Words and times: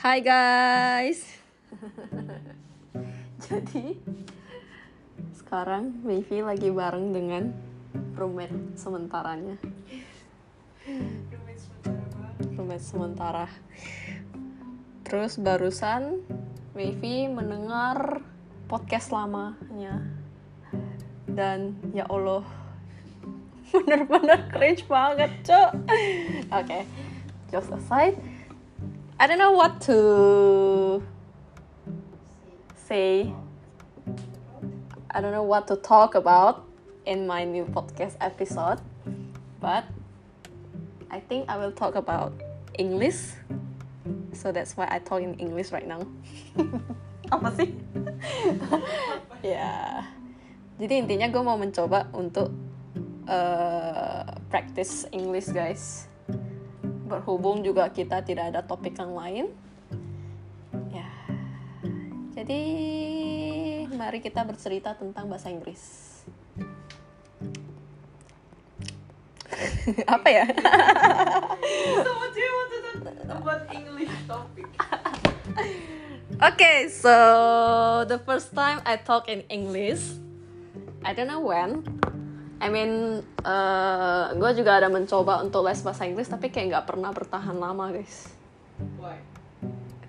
Hai 0.00 0.24
guys. 0.24 1.28
Jadi 3.44 4.00
sekarang 5.36 6.00
Mayvi 6.00 6.40
lagi 6.40 6.72
bareng 6.72 7.12
dengan 7.12 7.52
roommate 8.16 8.80
sementaranya. 8.80 9.60
Roommate 12.56 12.80
sementara. 12.80 13.44
Terus 15.04 15.36
barusan 15.36 16.24
Mayvi 16.72 17.28
mendengar 17.28 18.24
podcast 18.72 19.12
lamanya. 19.12 20.00
Dan 21.28 21.76
ya 21.92 22.08
Allah 22.08 22.48
bener-bener 23.76 24.48
cringe 24.48 24.80
banget, 24.88 25.28
Cok. 25.44 25.70
Oke. 25.76 26.08
Okay. 26.56 26.82
Just 27.52 27.68
aside, 27.74 28.16
I 29.20 29.26
don't 29.26 29.36
know 29.36 29.52
what 29.52 29.82
to 29.82 31.04
say. 32.88 33.30
I 35.10 35.20
don't 35.20 35.32
know 35.32 35.42
what 35.42 35.68
to 35.68 35.76
talk 35.76 36.14
about 36.14 36.64
in 37.04 37.26
my 37.26 37.44
new 37.44 37.66
podcast 37.66 38.16
episode, 38.24 38.80
but 39.60 39.84
I 41.10 41.20
think 41.20 41.50
I 41.52 41.58
will 41.60 41.72
talk 41.72 41.96
about 41.96 42.32
English. 42.78 43.36
So 44.32 44.52
that's 44.52 44.74
why 44.80 44.88
I 44.90 45.04
talk 45.04 45.20
in 45.20 45.36
English 45.36 45.68
right 45.68 45.84
now. 45.86 46.00
Apa 47.36 47.52
sih? 47.60 47.76
ya. 49.52 50.00
Jadi 50.80 50.96
intinya 50.96 51.28
gue 51.28 51.42
mau 51.44 51.60
mencoba 51.60 52.08
untuk 52.16 52.48
uh, 53.28 54.24
practice 54.48 55.04
English 55.12 55.52
guys 55.52 56.09
berhubung 57.10 57.66
juga 57.66 57.90
kita 57.90 58.22
tidak 58.22 58.54
ada 58.54 58.62
topik 58.62 58.94
yang 58.94 59.18
lain. 59.18 59.46
Ya. 60.94 61.10
Jadi 62.38 62.62
mari 63.90 64.22
kita 64.22 64.46
bercerita 64.46 64.94
tentang 64.94 65.26
bahasa 65.26 65.50
Inggris. 65.50 65.82
Apa 70.14 70.28
ya? 70.30 70.46
So 72.06 72.10
what 72.14 72.30
do 72.30 72.38
you 72.38 72.52
want 72.54 72.70
to 72.70 72.78
talk 73.26 73.42
about 73.42 73.62
English 73.74 74.14
topic. 74.30 74.70
Okay 76.40 76.88
so 76.88 77.12
the 78.08 78.16
first 78.16 78.56
time 78.56 78.80
I 78.88 78.96
talk 78.96 79.28
in 79.28 79.44
English 79.52 80.00
I 81.04 81.12
don't 81.12 81.28
know 81.28 81.44
when 81.44 81.84
I 82.60 82.68
mean, 82.68 83.24
uh, 83.40 84.36
gue 84.36 84.50
juga 84.60 84.76
ada 84.76 84.92
mencoba 84.92 85.40
untuk 85.40 85.64
les 85.64 85.80
bahasa 85.80 86.04
Inggris, 86.04 86.28
tapi 86.28 86.52
kayak 86.52 86.76
nggak 86.76 86.86
pernah 86.92 87.08
bertahan 87.08 87.56
lama, 87.56 87.88
guys. 87.88 88.28
Why? 89.00 89.16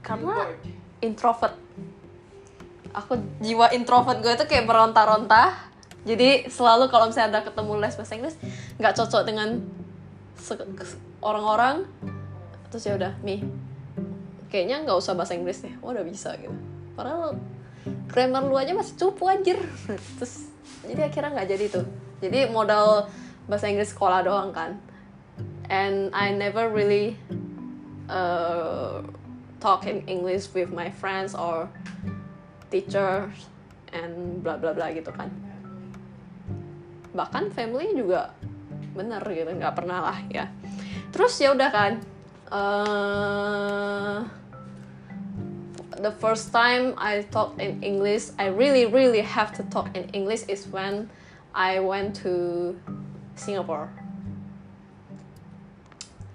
Karena 0.03 0.51
introvert. 0.99 1.55
Aku 2.91 3.15
jiwa 3.39 3.71
introvert 3.71 4.19
gue 4.19 4.35
itu 4.35 4.45
kayak 4.51 4.67
beronta-ronta. 4.67 5.71
Jadi 6.03 6.51
selalu 6.51 6.91
kalau 6.91 7.07
misalnya 7.07 7.39
ada 7.39 7.41
ketemu 7.47 7.71
les 7.79 7.95
bahasa 7.95 8.13
Inggris, 8.19 8.35
nggak 8.75 8.93
cocok 8.99 9.23
dengan 9.23 9.63
orang-orang, 11.23 11.87
terus 12.67 12.83
ya 12.83 12.99
udah, 12.99 13.15
nih, 13.23 13.47
kayaknya 14.51 14.83
nggak 14.83 14.97
usah 14.99 15.15
bahasa 15.15 15.39
Inggris 15.39 15.63
deh. 15.63 15.71
Oh 15.79 15.95
udah 15.95 16.03
bisa 16.03 16.35
gitu. 16.35 16.51
Padahal 16.99 17.39
grammar 18.11 18.43
lu 18.43 18.59
aja 18.59 18.75
masih 18.75 18.99
cupu 18.99 19.31
anjir. 19.31 19.55
terus 20.19 20.51
jadi 20.83 21.07
akhirnya 21.07 21.31
nggak 21.31 21.47
jadi 21.47 21.65
tuh 21.79 22.10
jadi 22.21 22.47
modal 22.53 23.09
bahasa 23.49 23.67
Inggris 23.67 23.91
sekolah 23.91 24.21
doang 24.23 24.53
kan. 24.53 24.77
And 25.71 26.13
I 26.13 26.29
never 26.35 26.69
really 26.69 27.17
uh, 28.11 29.01
talk 29.57 29.89
in 29.89 30.05
English 30.05 30.53
with 30.53 30.69
my 30.69 30.93
friends 30.93 31.33
or 31.33 31.67
teachers 32.69 33.49
and 33.91 34.39
bla 34.45 34.55
bla 34.61 34.71
bla 34.77 34.93
gitu 34.93 35.09
kan. 35.11 35.33
Bahkan 37.11 37.51
family 37.51 37.91
juga 37.97 38.31
bener 38.93 39.23
gitu 39.25 39.51
nggak 39.57 39.75
pernah 39.75 40.11
lah 40.11 40.17
ya. 40.29 40.45
Terus 41.11 41.35
ya 41.41 41.55
udah 41.55 41.69
kan 41.71 41.93
uh, 42.51 44.17
the 45.99 46.11
first 46.19 46.51
time 46.51 46.93
I 46.99 47.23
talk 47.31 47.55
in 47.57 47.79
English 47.79 48.35
I 48.35 48.51
really 48.51 48.87
really 48.87 49.23
have 49.23 49.55
to 49.59 49.63
talk 49.71 49.91
in 49.95 50.07
English 50.11 50.47
is 50.51 50.67
when 50.67 51.07
I 51.53 51.79
went 51.79 52.15
to 52.23 52.79
Singapore. 53.35 53.91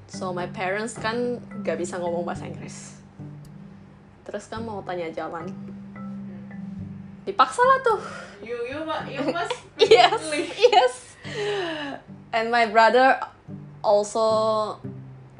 So 0.09 0.33
my 0.33 0.47
parents 0.49 0.97
kan 0.97 1.41
gak 1.65 1.81
bisa 1.81 1.97
ngomong 1.97 2.25
bahasa 2.25 2.49
Inggris. 2.49 3.01
Terus 4.25 4.45
kan 4.49 4.65
mau 4.65 4.85
tanya 4.85 5.09
jalan. 5.13 5.49
Dipaksa 7.25 7.65
lah 7.65 7.79
tuh. 7.81 8.01
You 8.45 8.57
you 8.69 8.79
you 9.09 9.23
must 9.37 9.57
yes 9.81 10.21
yes. 10.57 10.95
And 12.33 12.53
my 12.53 12.69
brother 12.69 13.19
also 13.81 14.77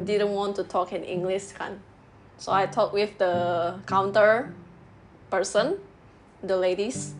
didn't 0.01 0.33
want 0.33 0.57
to 0.57 0.65
talk 0.65 0.93
in 0.93 1.05
English 1.05 1.53
kan. 1.53 1.81
So 2.41 2.53
I 2.53 2.69
talk 2.69 2.93
with 2.93 3.17
the 3.17 3.77
counter 3.89 4.53
person, 5.33 5.81
the 6.45 6.57
ladies, 6.57 7.17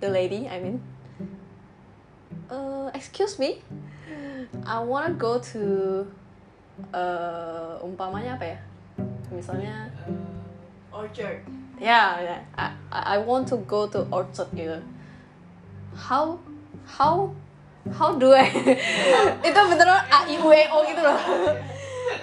the 0.00 0.10
lady 0.10 0.46
I 0.46 0.58
mean 0.62 0.82
uh, 2.86 2.90
excuse 2.94 3.38
me. 3.38 3.58
I 4.64 4.78
wanna 4.78 5.14
go 5.18 5.42
to 5.52 6.06
uh, 6.94 7.82
umpamanya 7.82 8.38
apa 8.38 8.46
ya? 8.54 8.58
Misalnya 9.34 9.90
uh, 10.06 11.02
orchard. 11.02 11.42
Ya 11.76 12.22
yeah, 12.22 12.38
yeah. 12.38 12.40
I 12.56 13.18
I 13.18 13.18
want 13.18 13.50
to 13.50 13.58
go 13.66 13.90
to 13.90 14.06
orchard 14.08 14.48
gitu 14.56 14.80
how 15.96 16.36
how 16.84 17.32
how 17.92 18.16
do 18.16 18.32
I 18.32 18.48
itu 19.48 19.60
beneran 19.68 20.00
a 20.12 20.18
i 20.28 20.36
u 20.36 20.48
e 20.52 20.62
o 20.70 20.76
gitu 20.86 21.00
loh. 21.02 21.18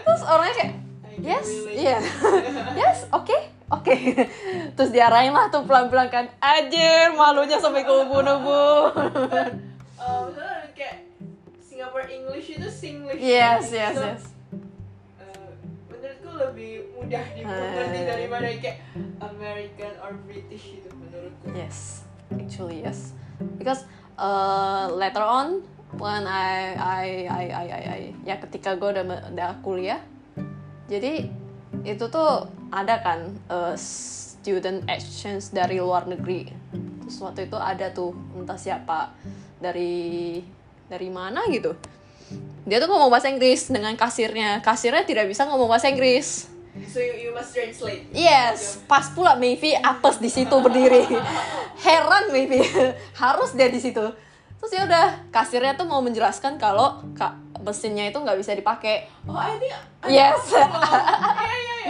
Terus 0.05 0.21
orangnya 0.25 0.53
kayak 0.57 0.73
yes 1.19 1.47
iya 1.69 1.97
yeah. 1.97 2.01
yes 2.81 2.97
oke 3.13 3.27
okay, 3.27 3.41
oke 3.69 3.85
okay. 3.85 3.99
terus 4.73 4.89
diarahin 4.93 5.33
lah 5.33 5.49
tuh 5.53 5.65
pelan 5.65 5.89
pelan 5.91 6.09
kan. 6.09 6.25
Aja 6.41 7.11
malunya 7.13 7.57
sampai 7.61 7.85
ke 7.85 7.93
ubun 7.93 8.25
ubun 8.25 8.93
kayak 10.73 11.05
Singapore 11.61 12.05
English 12.09 12.53
itu 12.53 12.69
Singlish. 12.69 13.21
Yes 13.21 13.71
kan? 13.71 13.79
yes 13.79 13.93
so, 13.95 14.03
yes. 14.05 14.23
uh, 15.21 15.49
menurutku 15.89 16.29
lebih 16.37 16.71
mudah 16.93 17.25
dimengerti 17.33 17.99
uh, 17.99 18.05
daripada 18.05 18.47
kayak 18.61 18.77
American 19.21 19.93
or 20.03 20.11
British 20.27 20.65
itu 20.77 20.89
menurutku. 20.93 21.45
Yes 21.53 22.03
actually 22.37 22.85
yes. 22.85 23.13
Because 23.57 23.85
uh, 24.17 24.89
later 24.93 25.23
on 25.23 25.65
when 25.97 26.25
I 26.25 26.73
I 26.77 27.05
I 27.29 27.43
I 27.49 27.65
I, 27.69 27.81
I 27.85 28.01
ya 28.25 28.41
ketika 28.41 28.77
gue 28.77 28.89
udah 28.93 29.05
udah 29.33 29.51
kuliah 29.61 30.01
jadi 30.89 31.29
itu 31.83 32.05
tuh 32.09 32.47
ada 32.69 33.01
kan 33.01 33.33
uh, 33.49 33.73
student 33.77 34.85
exchange 34.91 35.49
dari 35.55 35.79
luar 35.79 36.05
negeri. 36.05 36.51
Terus 37.03 37.17
waktu 37.23 37.47
itu 37.47 37.57
ada 37.57 37.91
tuh 37.91 38.13
entah 38.35 38.59
siapa 38.59 39.15
dari 39.59 40.39
dari 40.93 41.09
mana? 41.09 41.41
gitu. 41.49 41.73
Dia 42.63 42.79
tuh 42.79 42.87
ngomong 42.87 43.11
bahasa 43.11 43.27
Inggris 43.27 43.67
dengan 43.67 43.97
kasirnya. 43.97 44.63
Kasirnya 44.63 45.03
tidak 45.03 45.27
bisa 45.27 45.43
ngomong 45.49 45.67
bahasa 45.67 45.91
Inggris. 45.91 46.53
So 46.89 46.97
you, 46.97 47.29
you 47.29 47.31
must 47.35 47.53
translate. 47.53 48.09
Yes. 48.15 48.81
Pas 48.89 49.05
pula 49.13 49.37
Maybe 49.37 49.77
apes 49.77 50.17
di 50.17 50.31
situ 50.31 50.55
berdiri. 50.57 51.05
Heran 51.85 52.33
Maybe 52.33 52.63
harus 53.21 53.53
dia 53.53 53.67
di 53.69 53.77
situ. 53.77 54.01
Terus 54.57 54.71
ya 54.71 54.87
udah 54.87 55.27
kasirnya 55.29 55.75
tuh 55.75 55.83
mau 55.83 55.99
menjelaskan 55.99 56.55
kalau 56.55 57.03
kak 57.19 57.35
mesinnya 57.59 58.07
itu 58.07 58.15
nggak 58.15 58.39
bisa 58.39 58.55
dipakai. 58.55 59.11
Oh 59.27 59.35
ini 59.35 59.67
yes. 60.07 60.39
iya. 60.55 60.65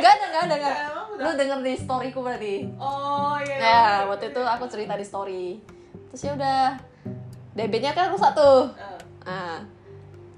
nggak 0.01 0.11
ada 0.11 0.25
nggak 0.25 0.43
ada 0.49 0.55
nggak. 0.57 0.77
Lu 1.21 1.29
denger 1.37 1.59
di 1.61 1.73
storyku 1.77 2.19
berarti. 2.25 2.65
Oh 2.81 3.37
iya 3.39 3.55
ya 3.61 3.85
waktu 4.09 4.33
itu 4.33 4.41
aku 4.41 4.65
cerita 4.67 4.97
di 4.97 5.05
story. 5.05 5.45
Terus 6.09 6.21
ya 6.25 6.31
udah 6.33 6.61
debitnya 7.53 7.93
kan 7.93 8.09
rusak 8.09 8.33
tuh. 8.33 8.73
Uh. 8.73 8.92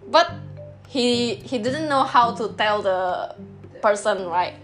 But 0.09 0.29
he 0.89 1.37
he 1.41 1.57
didn't 1.57 1.89
know 1.89 2.05
how 2.05 2.31
to 2.31 2.53
tell 2.53 2.81
the 2.81 3.29
person 3.81 4.29
right? 4.29 4.57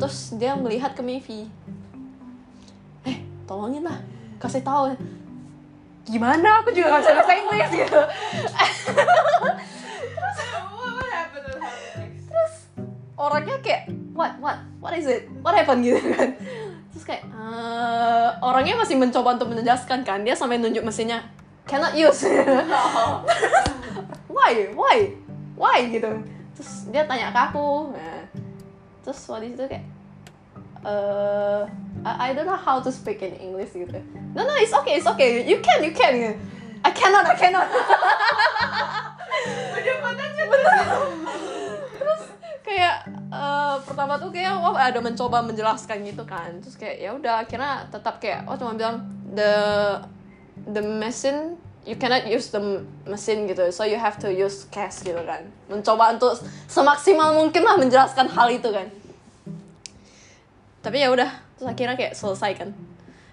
Terus 0.00 0.34
dia 0.34 0.58
melihat 0.58 0.96
ke 0.96 1.02
Mevi 1.04 1.46
eh 3.06 3.22
tolongin 3.46 3.86
lah 3.86 3.98
kasih 4.42 4.64
tahu. 4.64 4.96
Gimana? 6.02 6.66
Aku 6.66 6.74
juga 6.74 6.98
nggak 6.98 7.02
bisa 7.06 7.12
bahasa 7.14 7.32
Inggris 7.38 7.70
gitu. 7.78 8.00
Terus 12.26 12.54
orangnya 13.14 13.56
kayak 13.62 13.82
what 14.10 14.34
what 14.42 14.58
what 14.82 14.92
is 14.98 15.06
it? 15.06 15.30
What 15.46 15.54
happened 15.54 15.86
gitu 15.86 16.02
kan? 16.10 16.34
Terus 16.90 17.04
kayak 17.06 17.22
uh, 17.30 18.34
orangnya 18.42 18.82
masih 18.82 18.98
mencoba 18.98 19.38
untuk 19.38 19.54
menjelaskan 19.54 20.02
kan? 20.02 20.26
Dia 20.26 20.34
sampai 20.34 20.58
nunjuk 20.58 20.82
mesinnya 20.82 21.22
cannot 21.66 21.94
use. 21.94 22.22
Why? 24.36 24.52
Why? 24.74 24.96
Why? 25.56 25.78
Gitu. 25.88 26.10
Terus 26.58 26.70
dia 26.90 27.06
tanya 27.06 27.32
ke 27.32 27.40
aku. 27.52 27.94
Nah, 27.94 28.22
terus 29.02 29.18
waktu 29.26 29.54
itu 29.54 29.64
kayak 29.66 29.86
uh, 30.86 31.66
I, 32.04 32.30
I 32.30 32.34
don't 32.34 32.46
know 32.46 32.58
how 32.58 32.82
to 32.82 32.90
speak 32.90 33.22
in 33.22 33.34
English 33.38 33.74
gitu. 33.74 34.02
No 34.34 34.46
no 34.46 34.54
it's 34.58 34.74
okay 34.74 34.98
it's 34.98 35.06
okay. 35.06 35.46
You 35.46 35.62
can 35.62 35.84
you 35.84 35.94
can. 35.94 36.38
I 36.82 36.90
cannot 36.90 37.26
I 37.26 37.36
cannot. 37.38 37.68
Terus 41.98 42.22
kayak 42.62 42.96
eh, 43.06 43.76
pertama 43.86 44.18
tuh 44.18 44.30
kayak 44.34 44.54
wah 44.58 44.74
ada 44.74 44.98
mencoba 44.98 45.38
menjelaskan 45.46 46.02
gitu 46.06 46.26
kan. 46.26 46.58
Terus 46.62 46.74
kayak 46.74 46.96
ya 46.98 47.10
udah 47.14 47.34
akhirnya 47.46 47.86
tetap 47.90 48.18
kayak 48.18 48.46
oh 48.50 48.58
cuma 48.58 48.74
bilang 48.74 49.06
the 49.30 49.54
the 50.66 50.82
machine 50.82 51.58
you 51.82 51.98
cannot 51.98 52.26
use 52.30 52.50
the 52.54 52.62
mesin 53.06 53.50
gitu. 53.50 53.66
So 53.74 53.82
you 53.82 53.98
have 53.98 54.18
to 54.22 54.30
use 54.30 54.70
cash 54.70 55.02
gitu 55.02 55.18
kan. 55.26 55.50
Mencoba 55.66 56.14
untuk 56.14 56.38
semaksimal 56.70 57.34
mungkin 57.34 57.62
lah 57.66 57.74
menjelaskan 57.78 58.30
hal 58.30 58.48
itu 58.54 58.70
kan. 58.70 58.86
Tapi 60.82 61.02
ya 61.02 61.10
udah 61.10 61.30
terus 61.58 61.66
akhirnya 61.66 61.96
kayak 61.98 62.14
selesai 62.14 62.50
kan. 62.58 62.70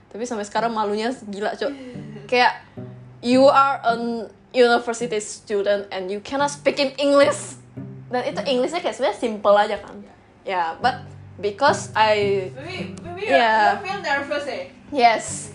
Tapi 0.10 0.26
sampai 0.26 0.46
sekarang 0.46 0.74
malunya 0.74 1.14
gila 1.30 1.54
cok 1.54 1.70
kayak 2.26 2.66
you 3.22 3.46
are 3.46 3.78
an 3.86 4.26
university 4.50 5.22
student 5.22 5.86
and 5.94 6.10
you 6.10 6.18
cannot 6.22 6.50
speak 6.50 6.82
in 6.82 6.90
English. 6.98 7.62
Dan 8.10 8.26
itu 8.26 8.42
Englishnya 8.50 8.82
kayak 8.82 8.98
sebenarnya 8.98 9.20
simple 9.22 9.54
aja 9.54 9.78
kan. 9.78 9.96
Ya 10.02 10.10
yeah, 10.50 10.68
but 10.82 11.06
because 11.38 11.94
I 11.94 12.50
Maybe, 12.58 12.98
maybe 13.06 13.30
Iya. 13.30 13.78
you 13.78 13.86
feel 13.86 14.02
nervous 14.02 14.46
eh? 14.50 14.74
Yes 14.90 15.54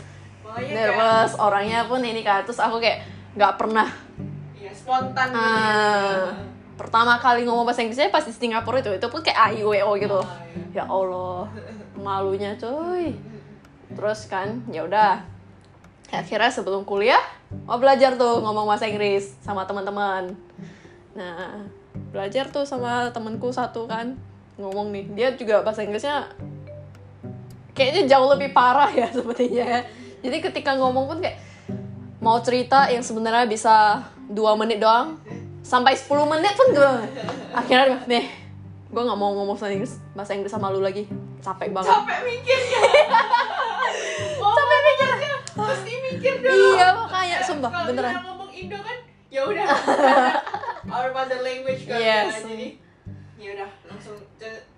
Makanya 0.54 0.70
kayak 0.70 0.86
nervous 0.86 1.32
orangnya 1.42 1.80
pun 1.90 1.98
ini 2.06 2.22
kan 2.22 2.46
terus 2.46 2.62
aku 2.62 2.78
kayak 2.78 3.02
nggak 3.34 3.58
pernah. 3.58 3.90
Iya, 4.54 4.70
spontan 4.70 5.34
gitu 5.34 5.42
ah, 5.42 6.30
pertama 6.78 7.18
kali 7.18 7.42
ngomong 7.42 7.66
bahasa 7.66 7.82
Inggrisnya 7.82 8.14
pas 8.14 8.22
di 8.22 8.30
Singapura 8.30 8.78
itu 8.78 8.94
itu 8.94 9.06
pun 9.10 9.18
kayak 9.18 9.50
AIWO 9.50 9.98
gitu. 9.98 10.22
Ah, 10.22 10.38
iya. 10.70 10.82
ya 10.82 10.84
Allah 10.86 11.50
malunya 11.98 12.54
cuy. 12.54 13.18
Terus 13.98 14.30
kan 14.30 14.62
ya 14.70 14.86
udah. 14.86 15.26
Akhirnya 16.14 16.54
sebelum 16.54 16.86
kuliah 16.86 17.18
mau 17.66 17.82
belajar 17.82 18.14
tuh 18.14 18.38
ngomong 18.38 18.70
bahasa 18.70 18.86
Inggris 18.86 19.34
sama 19.42 19.66
teman-teman. 19.66 20.38
Nah 21.18 21.66
belajar 22.14 22.46
tuh 22.54 22.62
sama 22.62 23.10
temenku 23.10 23.50
satu 23.50 23.90
kan 23.90 24.14
ngomong 24.54 24.94
nih. 24.94 25.04
Dia 25.18 25.28
juga 25.34 25.66
bahasa 25.66 25.82
Inggrisnya 25.82 26.30
kayaknya 27.74 28.06
jauh 28.06 28.30
lebih 28.30 28.54
parah 28.54 28.94
ya 28.94 29.10
sepertinya 29.18 29.66
ya. 29.66 30.03
Jadi 30.25 30.37
ketika 30.41 30.81
ngomong 30.81 31.05
pun 31.05 31.19
kayak 31.21 31.37
mau 32.25 32.41
cerita 32.41 32.88
yang 32.88 33.05
sebenarnya 33.05 33.44
bisa 33.44 34.00
dua 34.32 34.56
menit 34.56 34.81
doang 34.81 35.21
sampai 35.61 35.93
10 35.93 36.09
menit 36.32 36.56
pun 36.56 36.73
gue 36.73 36.93
akhirnya 37.53 38.00
nih 38.09 38.25
gue 38.88 39.03
nggak 39.05 39.19
mau 39.21 39.37
ngomong 39.37 39.56
bahasa 39.56 39.69
Inggris 39.69 40.00
bahasa 40.17 40.32
Inggris 40.32 40.49
sama 40.49 40.73
lu 40.73 40.81
lagi 40.81 41.05
capek 41.44 41.69
banget 41.76 41.93
Capek 41.93 42.19
mikirnya. 42.25 42.81
Capek 44.41 44.81
mikirnya. 44.81 45.32
Pasti 45.53 45.93
mikir 45.93 46.35
dong. 46.41 46.56
iya 46.56 46.88
makanya 46.97 47.37
sumpah 47.44 47.71
Kalau 47.71 47.87
beneran 47.93 48.15
ngomong 48.25 48.50
Indo 48.56 48.79
kan, 48.81 48.99
ya 49.29 49.41
udah. 49.44 49.67
Our 50.94 51.11
mother 51.12 51.41
language 51.44 51.85
kan. 51.85 52.00
Yes. 52.00 52.41
ya, 52.41 52.49
Jadi, 52.49 52.69
ya 53.36 53.48
udah 53.52 53.70
langsung 53.84 54.16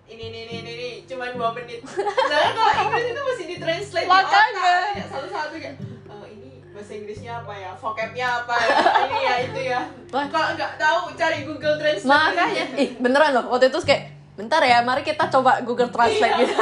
ini 0.07 0.25
ini 0.25 0.41
ini 0.49 0.61
ini, 0.65 0.89
cuma 1.05 1.27
dua 1.29 1.51
menit. 1.53 1.83
Sedangkan 1.83 2.53
kalau 2.55 2.89
Inggris 2.89 3.07
itu 3.09 3.21
masih 3.21 3.47
ditranslate 3.49 4.03
di 4.03 4.09
Makanya. 4.09 4.63
otak. 4.63 4.93
Kayak 4.93 5.09
satu-satu 5.09 5.55
kayak 5.57 5.75
"Eh, 6.07 6.27
ini 6.31 6.49
bahasa 6.71 6.93
Inggrisnya 6.93 7.33
apa 7.37 7.53
ya, 7.53 7.71
vocabnya 7.75 8.27
apa 8.39 8.55
ya, 8.57 8.75
ini 9.03 9.19
ya 9.21 9.35
itu 9.43 9.61
ya. 9.67 9.81
Kalau 10.09 10.49
nggak 10.53 10.73
tahu 10.77 10.99
cari 11.13 11.39
Google 11.43 11.77
Translate. 11.77 12.07
makanya 12.07 12.65
ih 12.77 12.91
beneran 12.97 13.31
loh 13.33 13.45
waktu 13.49 13.67
itu 13.67 13.79
kayak 13.83 14.03
bentar 14.35 14.61
ya 14.61 14.79
mari 14.81 15.03
kita 15.03 15.27
coba 15.27 15.59
Google 15.61 15.89
Translate 15.89 16.35
gitu 16.39 16.55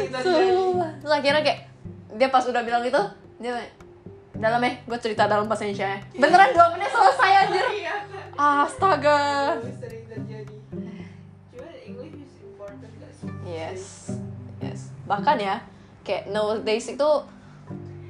kita 0.00 0.18
Sumpah. 0.20 0.90
terus 0.96 1.12
akhirnya 1.12 1.42
kayak 1.42 1.60
dia 2.14 2.28
pas 2.28 2.44
udah 2.44 2.62
bilang 2.62 2.82
itu 2.82 3.02
dia 3.38 3.54
dalam 4.32 4.60
ya 4.60 4.72
gue 4.80 4.98
cerita 4.98 5.26
dalam 5.26 5.44
bahasa 5.44 5.64
Indonesia 5.64 5.88
ya 5.88 5.98
beneran 6.16 6.50
dua 6.50 6.66
menit 6.70 6.88
selesai 6.88 7.30
anjir 7.42 7.64
Iya. 7.76 7.94
astaga 8.38 9.18
yes. 13.48 14.12
Yes. 14.58 14.92
Bahkan 15.04 15.36
ya 15.36 15.56
kayak 16.02 16.28
nowadays 16.28 16.86
itu 16.86 17.10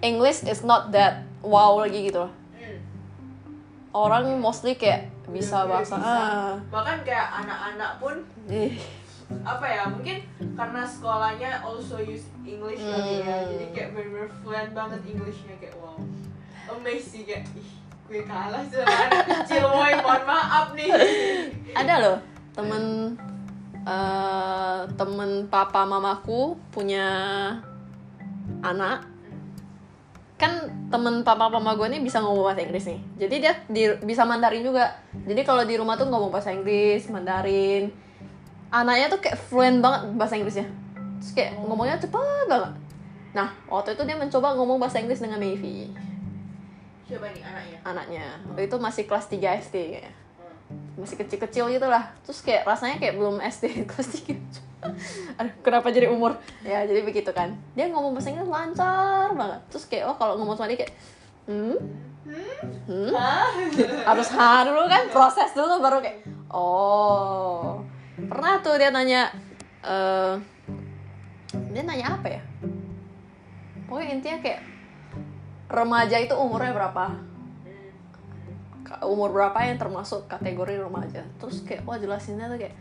English 0.00 0.42
is 0.42 0.62
not 0.62 0.90
that 0.90 1.22
wow 1.40 1.78
lagi 1.78 2.06
gitu. 2.06 2.20
Loh 2.20 2.32
Hmm. 2.52 2.78
orang 3.90 4.34
mostly 4.36 4.74
kayak 4.74 5.06
bisa 5.28 5.62
Udah 5.62 5.78
bahasa 5.78 5.94
bisa. 5.94 6.10
ah. 6.10 6.54
Bahkan 6.68 6.98
kayak 7.02 7.28
anak-anak 7.38 7.90
pun 7.98 8.14
apa 9.38 9.66
ya 9.66 9.84
mungkin 9.84 10.24
karena 10.54 10.82
sekolahnya 10.82 11.60
also 11.60 12.00
use 12.00 12.26
English 12.42 12.80
kali 12.80 13.20
ya 13.20 13.36
Hmm. 13.38 13.48
jadi 13.52 13.66
kayak 13.70 13.88
bener-bener 13.92 14.30
fluent 14.40 14.70
banget 14.72 15.00
Englishnya 15.04 15.54
kayak 15.56 15.76
wow. 15.76 16.00
Amazing 16.70 17.24
kayak 17.24 17.44
ih 17.54 17.70
gue 18.08 18.24
kalah 18.24 18.64
sama 18.64 18.88
anak 18.88 19.24
kecil 19.44 19.68
woy 19.68 19.92
mohon 19.98 20.22
maaf 20.24 20.72
nih. 20.72 20.88
Ada 21.72 21.94
loh 22.00 22.16
temen 22.56 23.12
eh 23.86 24.80
temen 24.98 25.46
papa 25.46 25.84
mamaku 25.84 26.56
punya 26.70 27.06
anak. 28.62 29.06
Kan 30.38 30.70
temen 30.86 31.26
papa 31.26 31.50
mama 31.50 31.74
gue 31.74 31.86
nih 31.90 32.02
bisa 32.02 32.22
ngomong 32.22 32.46
bahasa 32.46 32.62
Inggris 32.62 32.86
nih. 32.86 33.00
Jadi 33.18 33.34
dia 33.42 33.52
di- 33.66 33.98
bisa 34.06 34.22
Mandarin 34.22 34.62
juga. 34.62 34.94
Jadi 35.26 35.42
kalau 35.42 35.66
di 35.66 35.74
rumah 35.74 35.98
tuh 35.98 36.06
ngomong 36.06 36.30
bahasa 36.30 36.54
Inggris 36.54 37.10
Mandarin. 37.10 37.90
Anaknya 38.70 39.10
tuh 39.10 39.18
kayak 39.18 39.38
fluent 39.50 39.82
banget 39.82 40.14
bahasa 40.14 40.38
Inggrisnya. 40.38 40.66
Terus 41.18 41.32
kayak 41.34 41.58
ngomongnya 41.58 41.98
cepet 41.98 42.14
banget. 42.46 42.70
Nah 43.34 43.48
waktu 43.66 43.98
itu 43.98 44.02
dia 44.06 44.14
mencoba 44.14 44.54
ngomong 44.54 44.78
bahasa 44.78 45.02
Inggris 45.02 45.18
dengan 45.18 45.42
Navy. 45.42 45.90
Coba 47.08 47.26
nih 47.34 47.42
anaknya? 47.42 47.78
Anaknya. 47.82 48.26
Waktu 48.46 48.62
itu 48.68 48.76
masih 48.78 49.02
kelas 49.08 49.26
3 49.26 49.58
SD 49.58 49.76
kayaknya 49.96 50.27
masih 50.98 51.16
kecil-kecil 51.16 51.70
gitu 51.70 51.86
lah. 51.86 52.10
Terus 52.26 52.42
kayak 52.42 52.66
rasanya 52.66 52.98
kayak 52.98 53.14
belum 53.14 53.38
SD 53.38 53.64
kelas 53.90 54.08
3 54.26 54.34
Aduh, 55.38 55.54
kenapa 55.62 55.90
jadi 55.90 56.06
umur? 56.06 56.38
Ya 56.62 56.86
jadi 56.86 57.02
begitu 57.02 57.30
kan. 57.34 57.54
Dia 57.74 57.90
ngomong 57.90 58.14
bahasa 58.14 58.30
Inggris 58.30 58.46
lancar 58.46 59.34
banget. 59.34 59.60
Terus 59.70 59.84
kayak 59.90 60.04
oh 60.10 60.16
kalau 60.18 60.38
ngomong 60.38 60.54
sama 60.54 60.70
dia 60.70 60.86
kayak 60.86 60.94
hmm? 61.50 61.78
Hmm? 62.86 63.08
Hah? 63.16 63.48
harus 64.04 64.28
ha 64.36 64.60
dulu 64.68 64.84
kan 64.84 65.08
proses 65.08 65.48
dulu 65.56 65.80
baru 65.80 65.98
kayak 66.02 66.18
oh. 66.52 67.82
Pernah 68.18 68.60
tuh 68.60 68.76
dia 68.76 68.90
nanya 68.90 69.30
eh 69.82 70.34
dia 71.74 71.82
nanya 71.82 72.18
apa 72.18 72.26
ya? 72.38 72.42
Pokoknya 73.88 74.20
intinya 74.20 74.38
kayak 74.44 74.60
remaja 75.68 76.16
itu 76.20 76.34
umurnya 76.38 76.76
berapa 76.76 77.27
umur 79.04 79.32
berapa 79.32 79.58
yang 79.64 79.76
termasuk 79.76 80.26
kategori 80.28 80.80
remaja? 80.80 81.22
Terus 81.40 81.64
kayak 81.64 81.84
wah 81.84 82.00
jelasinnya 82.00 82.48
tuh 82.48 82.58
kayak 82.60 82.74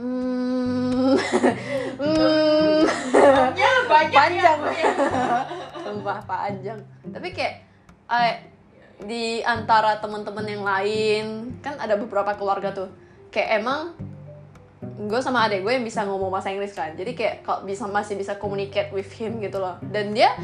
hmm, 0.00 1.14
hmm 2.00 2.80
ya 3.56 3.72
banyak 3.86 4.16
Panjang. 4.16 4.58
ya. 4.72 4.92
Sumpah 5.84 6.18
panjang. 6.24 6.78
Tapi 7.12 7.28
kayak 7.34 7.54
eh, 8.08 8.34
di 9.02 9.42
antara 9.42 9.98
teman-teman 9.98 10.46
yang 10.46 10.64
lain 10.64 11.24
kan 11.60 11.76
ada 11.78 11.98
beberapa 11.98 12.32
keluarga 12.38 12.72
tuh. 12.72 12.88
Kayak 13.32 13.64
emang 13.64 13.80
gue 14.82 15.20
sama 15.22 15.46
adek 15.46 15.62
gue 15.62 15.72
yang 15.78 15.86
bisa 15.86 16.04
ngomong 16.06 16.30
bahasa 16.30 16.50
Inggris 16.52 16.74
kan. 16.74 16.94
Jadi 16.94 17.12
kayak 17.16 17.46
kalau 17.46 17.66
bisa 17.66 17.86
masih 17.88 18.14
bisa 18.18 18.36
communicate 18.38 18.90
with 18.94 19.08
him 19.14 19.38
gitu 19.42 19.58
loh. 19.58 19.78
Dan 19.82 20.14
dia 20.14 20.34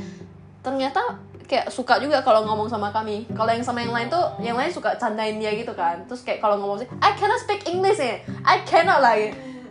ternyata 0.63 1.21
kayak 1.49 1.73
suka 1.73 1.97
juga 1.97 2.21
kalau 2.21 2.45
ngomong 2.45 2.69
sama 2.69 2.93
kami. 2.93 3.25
Kalau 3.33 3.49
yang 3.49 3.65
sama 3.65 3.81
yang 3.81 3.97
lain 3.97 4.13
tuh 4.13 4.21
yang 4.45 4.55
lain 4.55 4.69
suka 4.69 4.93
candain 5.01 5.41
dia 5.41 5.57
gitu 5.57 5.73
kan. 5.73 5.97
Terus 6.05 6.21
kayak 6.21 6.45
kalau 6.45 6.61
ngomong 6.61 6.85
sih 6.85 6.89
I 7.01 7.17
cannot 7.17 7.41
speak 7.41 7.65
English 7.65 7.97
ya 7.97 8.21
I 8.45 8.61
cannot 8.69 9.01
lah 9.01 9.17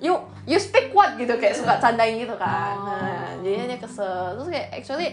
you 0.02 0.18
you 0.50 0.58
speak 0.58 0.90
what? 0.98 1.14
gitu 1.22 1.38
kayak 1.38 1.54
suka 1.54 1.78
candain 1.78 2.18
gitu 2.18 2.34
kan. 2.34 2.74
Nah 2.82 3.30
jadinya 3.46 3.78
dia 3.78 3.80
kesel. 3.80 4.34
Terus 4.42 4.50
kayak 4.50 4.68
actually 4.74 5.10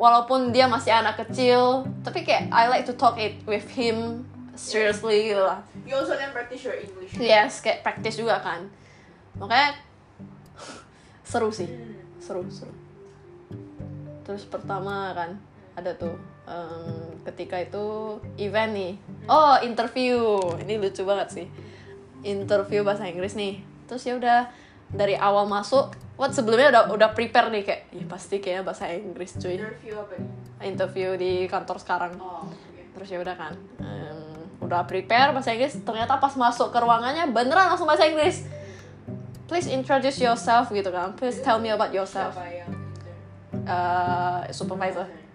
walaupun 0.00 0.56
dia 0.56 0.64
masih 0.64 0.96
anak 0.96 1.20
kecil 1.20 1.84
tapi 2.00 2.24
kayak 2.24 2.48
I 2.48 2.72
like 2.72 2.88
to 2.88 2.96
talk 2.96 3.20
it 3.20 3.44
with 3.44 3.68
him 3.76 4.24
seriously 4.56 5.36
gitu 5.36 5.44
lah. 5.44 5.60
You 5.84 6.00
also 6.00 6.16
can 6.16 6.32
practice 6.32 6.64
your 6.64 6.80
English. 6.80 7.12
Yes 7.20 7.60
kayak 7.60 7.84
practice 7.84 8.16
juga 8.16 8.40
kan. 8.40 8.64
Makanya 9.36 9.76
seru 11.28 11.52
sih. 11.52 11.68
Seru 12.24 12.48
seru. 12.48 12.72
Terus 14.24 14.48
pertama 14.48 15.12
kan 15.12 15.36
ada 15.76 15.92
tuh 15.92 16.16
em, 16.48 17.20
ketika 17.28 17.60
itu 17.60 18.16
event 18.40 18.72
nih. 18.72 18.92
Oh 19.28 19.60
interview. 19.60 20.40
Ini 20.64 20.80
lucu 20.80 21.04
banget 21.04 21.28
sih. 21.30 21.46
Interview 22.24 22.80
bahasa 22.80 23.04
Inggris 23.04 23.36
nih. 23.36 23.60
Terus 23.84 24.02
ya 24.08 24.16
udah 24.16 24.48
dari 24.88 25.14
awal 25.14 25.44
masuk 25.44 25.92
what 26.16 26.32
sebelumnya 26.32 26.72
udah 26.72 26.82
udah 26.96 27.08
prepare 27.12 27.52
nih 27.52 27.62
kayak 27.62 27.82
ya 27.92 28.04
pasti 28.08 28.40
kayaknya 28.40 28.62
bahasa 28.64 28.88
Inggris 28.88 29.36
cuy. 29.36 29.60
Interview 29.60 29.94
apa 30.00 30.14
nih 30.16 30.30
interview 30.64 31.08
di 31.20 31.44
kantor 31.44 31.76
sekarang. 31.76 32.16
Oh 32.16 32.48
oke. 32.48 32.82
terus 32.96 33.12
ya 33.12 33.20
udah 33.20 33.36
kan 33.36 33.52
em, 33.76 34.48
udah 34.64 34.88
prepare 34.88 35.36
bahasa 35.36 35.52
Inggris. 35.52 35.76
Ternyata 35.84 36.16
pas 36.16 36.32
masuk 36.32 36.72
ke 36.72 36.78
ruangannya 36.80 37.28
beneran 37.28 37.68
langsung 37.68 37.84
bahasa 37.84 38.08
Inggris. 38.08 38.48
Please 39.46 39.68
introduce 39.68 40.18
yourself 40.18 40.72
gitu 40.72 40.88
kan. 40.88 41.12
Please 41.20 41.38
tell 41.44 41.60
me 41.60 41.68
about 41.68 41.92
yourself. 41.92 42.32
Uh, 43.66 44.46
supervisor 44.54 45.25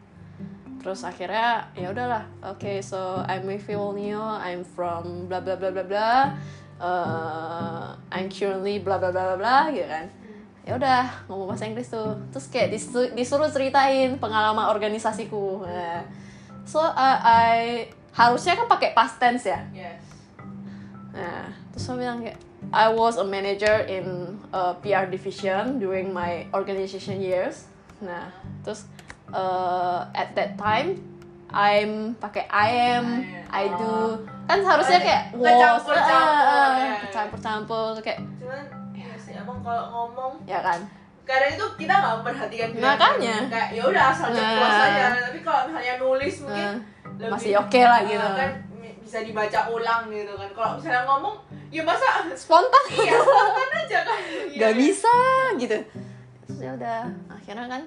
terus 0.81 1.05
akhirnya 1.05 1.69
ya 1.77 1.93
udahlah 1.93 2.25
oke 2.41 2.81
so 2.81 3.21
I'm 3.29 3.45
with 3.45 3.69
Neo 3.69 4.21
I'm 4.41 4.65
from 4.65 5.29
bla 5.29 5.37
bla 5.37 5.55
bla 5.55 5.69
bla 5.69 5.85
bla 5.85 6.11
uh, 6.81 7.93
I'm 8.09 8.27
currently 8.27 8.81
bla 8.81 8.97
bla 8.97 9.13
bla 9.13 9.33
bla 9.33 9.37
bla 9.37 9.57
gitu 9.69 9.85
kan 9.85 10.09
ya 10.61 10.77
udah 10.77 11.25
ngomong 11.29 11.53
bahasa 11.53 11.69
Inggris 11.69 11.89
tuh 11.89 12.17
terus 12.33 12.49
kayak 12.49 12.73
disu- 12.73 13.13
disuruh 13.13 13.49
ceritain 13.49 14.17
pengalaman 14.17 14.69
organisasiku 14.69 15.65
nah, 15.65 16.01
so 16.65 16.81
uh, 16.81 17.17
I 17.21 17.85
harusnya 18.13 18.57
kan 18.57 18.65
pakai 18.65 18.93
past 18.97 19.21
tense 19.21 19.45
ya 19.45 19.61
Yes. 19.73 20.11
Nah, 21.11 21.51
terus 21.75 21.83
saya 21.83 21.99
bilang 21.99 22.23
kayak 22.23 22.39
I 22.71 22.87
was 22.87 23.19
a 23.19 23.27
manager 23.27 23.83
in 23.83 24.37
a 24.55 24.77
PR 24.79 25.11
division 25.11 25.75
during 25.75 26.15
my 26.15 26.47
organization 26.55 27.19
years. 27.19 27.67
Nah, 27.99 28.31
terus 28.63 28.87
uh, 29.31 30.05
at 30.11 30.31
that 30.33 30.55
time 30.55 30.95
I'm 31.49 32.15
pakai 32.15 32.47
I 32.47 32.67
am, 32.95 33.05
I 33.49 33.67
do. 33.69 34.23
Kan 34.45 34.59
seharusnya 34.61 34.99
kayak 34.99 35.23
was, 35.33 35.51
Kecampur-campur, 35.83 36.47
ah, 36.47 36.71
ya. 36.73 36.93
kecampur-campur 37.01 37.91
kayak 37.99 38.19
Cuman 38.37 38.63
ya 38.93 39.11
sih 39.15 39.33
emang 39.33 39.59
kalau 39.59 39.83
ngomong 39.89 40.33
ya 40.45 40.59
kan. 40.59 40.79
kadang 41.21 41.51
itu 41.53 41.65
kita 41.77 41.93
nggak 41.93 42.13
memperhatikan 42.17 42.69
Makanya. 42.73 43.35
kayak 43.47 43.69
ya 43.71 43.83
udah 43.85 44.03
asal 44.05 44.27
ceplos 44.29 44.67
Nah. 44.69 44.87
aja 44.89 45.03
tapi 45.21 45.39
kalau 45.39 45.61
misalnya 45.65 45.93
nulis 45.97 46.35
mungkin 46.41 46.71
Nah, 46.73 46.75
lebih- 47.17 47.31
masih 47.31 47.51
oke 47.57 47.81
lah 47.81 47.97
Ah, 47.97 48.03
gitu. 48.05 48.27
kan 48.33 48.51
bisa 49.01 49.17
dibaca 49.21 49.59
ulang 49.69 50.01
gitu 50.07 50.33
kan 50.33 50.49
kalau 50.51 50.71
misalnya 50.75 51.03
ngomong 51.05 51.35
ya 51.67 51.83
masa 51.83 52.07
Spontan. 52.41 52.83
iya 52.89 53.15
spontan 53.17 53.69
aja 53.77 53.99
kan 54.01 54.19
Iya, 54.45 54.55
Gak 54.57 54.71
kan? 54.71 54.75
bisa 54.77 55.15
gitu. 55.57 55.77
Terus 56.41 56.59
ya 56.59 56.71
udah, 56.73 56.99
akhirnya 57.29 57.65
kan 57.69 57.81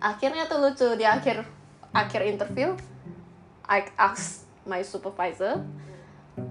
akhirnya 0.00 0.44
tuh 0.46 0.60
lucu 0.60 0.88
di 0.96 1.04
akhir 1.08 1.44
akhir 1.96 2.20
interview 2.28 2.76
I 3.64 3.88
asked 3.96 4.44
my 4.68 4.84
supervisor 4.84 5.64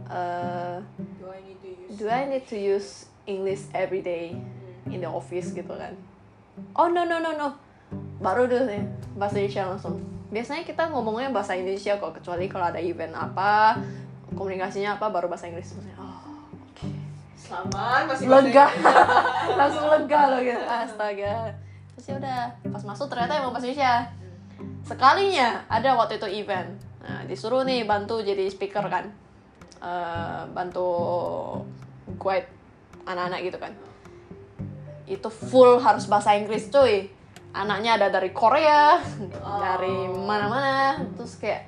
uh, 0.10 0.82
do 1.22 1.30
I 1.30 1.40
need 1.46 1.60
to 1.62 1.70
use 1.70 1.96
do 1.96 2.06
I 2.10 2.24
need 2.25 2.46
to 2.50 2.58
use 2.58 2.90
English 3.25 3.70
every 3.74 4.02
day 4.02 4.38
in 4.90 5.02
the 5.02 5.10
office? 5.10 5.54
Gitu 5.54 5.70
kan. 5.70 5.94
Oh 6.78 6.90
no 6.90 7.06
no 7.06 7.22
no 7.22 7.34
no. 7.34 7.58
Baru 8.22 8.50
deh 8.50 8.66
nih, 8.66 8.82
bahasa 9.18 9.38
Indonesia 9.38 9.64
langsung. 9.70 10.02
Biasanya 10.34 10.64
kita 10.66 10.90
ngomongnya 10.90 11.30
bahasa 11.30 11.54
Indonesia 11.54 11.98
kok 12.02 12.18
kecuali 12.18 12.50
kalau 12.50 12.74
ada 12.74 12.82
event 12.82 13.14
apa 13.14 13.78
komunikasinya 14.34 14.98
apa 14.98 15.10
baru 15.14 15.30
bahasa 15.30 15.48
Inggris. 15.48 15.74
Maksudnya, 15.74 15.98
oh 16.02 16.50
oke. 16.50 16.90
Selamat 17.38 18.10
masih 18.10 18.28
lega. 18.28 18.66
Langsung 19.60 19.86
lega 19.86 20.22
loh 20.34 20.42
gitu. 20.42 20.66
Astaga 20.66 21.65
terus 22.06 22.14
ya 22.14 22.22
udah. 22.22 22.42
Pas 22.70 22.84
masuk 22.86 23.10
ternyata 23.10 23.42
emang 23.42 23.50
bahasa 23.50 23.66
Indonesia. 23.66 23.94
Sekalinya 24.86 25.66
ada 25.66 25.98
waktu 25.98 26.22
itu 26.22 26.46
event. 26.46 26.78
Nah, 27.02 27.26
disuruh 27.26 27.66
nih 27.66 27.82
bantu 27.90 28.22
jadi 28.22 28.46
speaker 28.46 28.86
kan. 28.86 29.10
Eh, 29.82 30.42
bantu 30.54 30.86
guide 32.22 32.46
anak-anak 33.10 33.40
gitu 33.50 33.58
kan. 33.58 33.74
Itu 35.10 35.34
full 35.34 35.82
harus 35.82 36.06
bahasa 36.06 36.38
Inggris 36.38 36.70
cuy. 36.70 37.10
Anaknya 37.58 37.98
ada 37.98 38.14
dari 38.14 38.30
Korea 38.30 39.02
dari 39.66 40.06
mana-mana. 40.06 41.02
Terus 41.18 41.42
kayak 41.42 41.66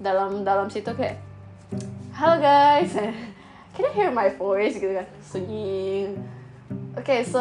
dalam 0.00 0.40
dalam 0.40 0.72
situ 0.72 0.88
kayak 0.96 1.20
halo 2.16 2.40
guys. 2.40 2.96
Can 3.76 3.90
you 3.90 3.92
hear 3.92 4.08
my 4.08 4.32
voice? 4.32 4.80
gitu 4.80 4.96
kan. 4.96 5.04
Sunyi 5.20 6.08
Oke, 7.04 7.20
so 7.20 7.36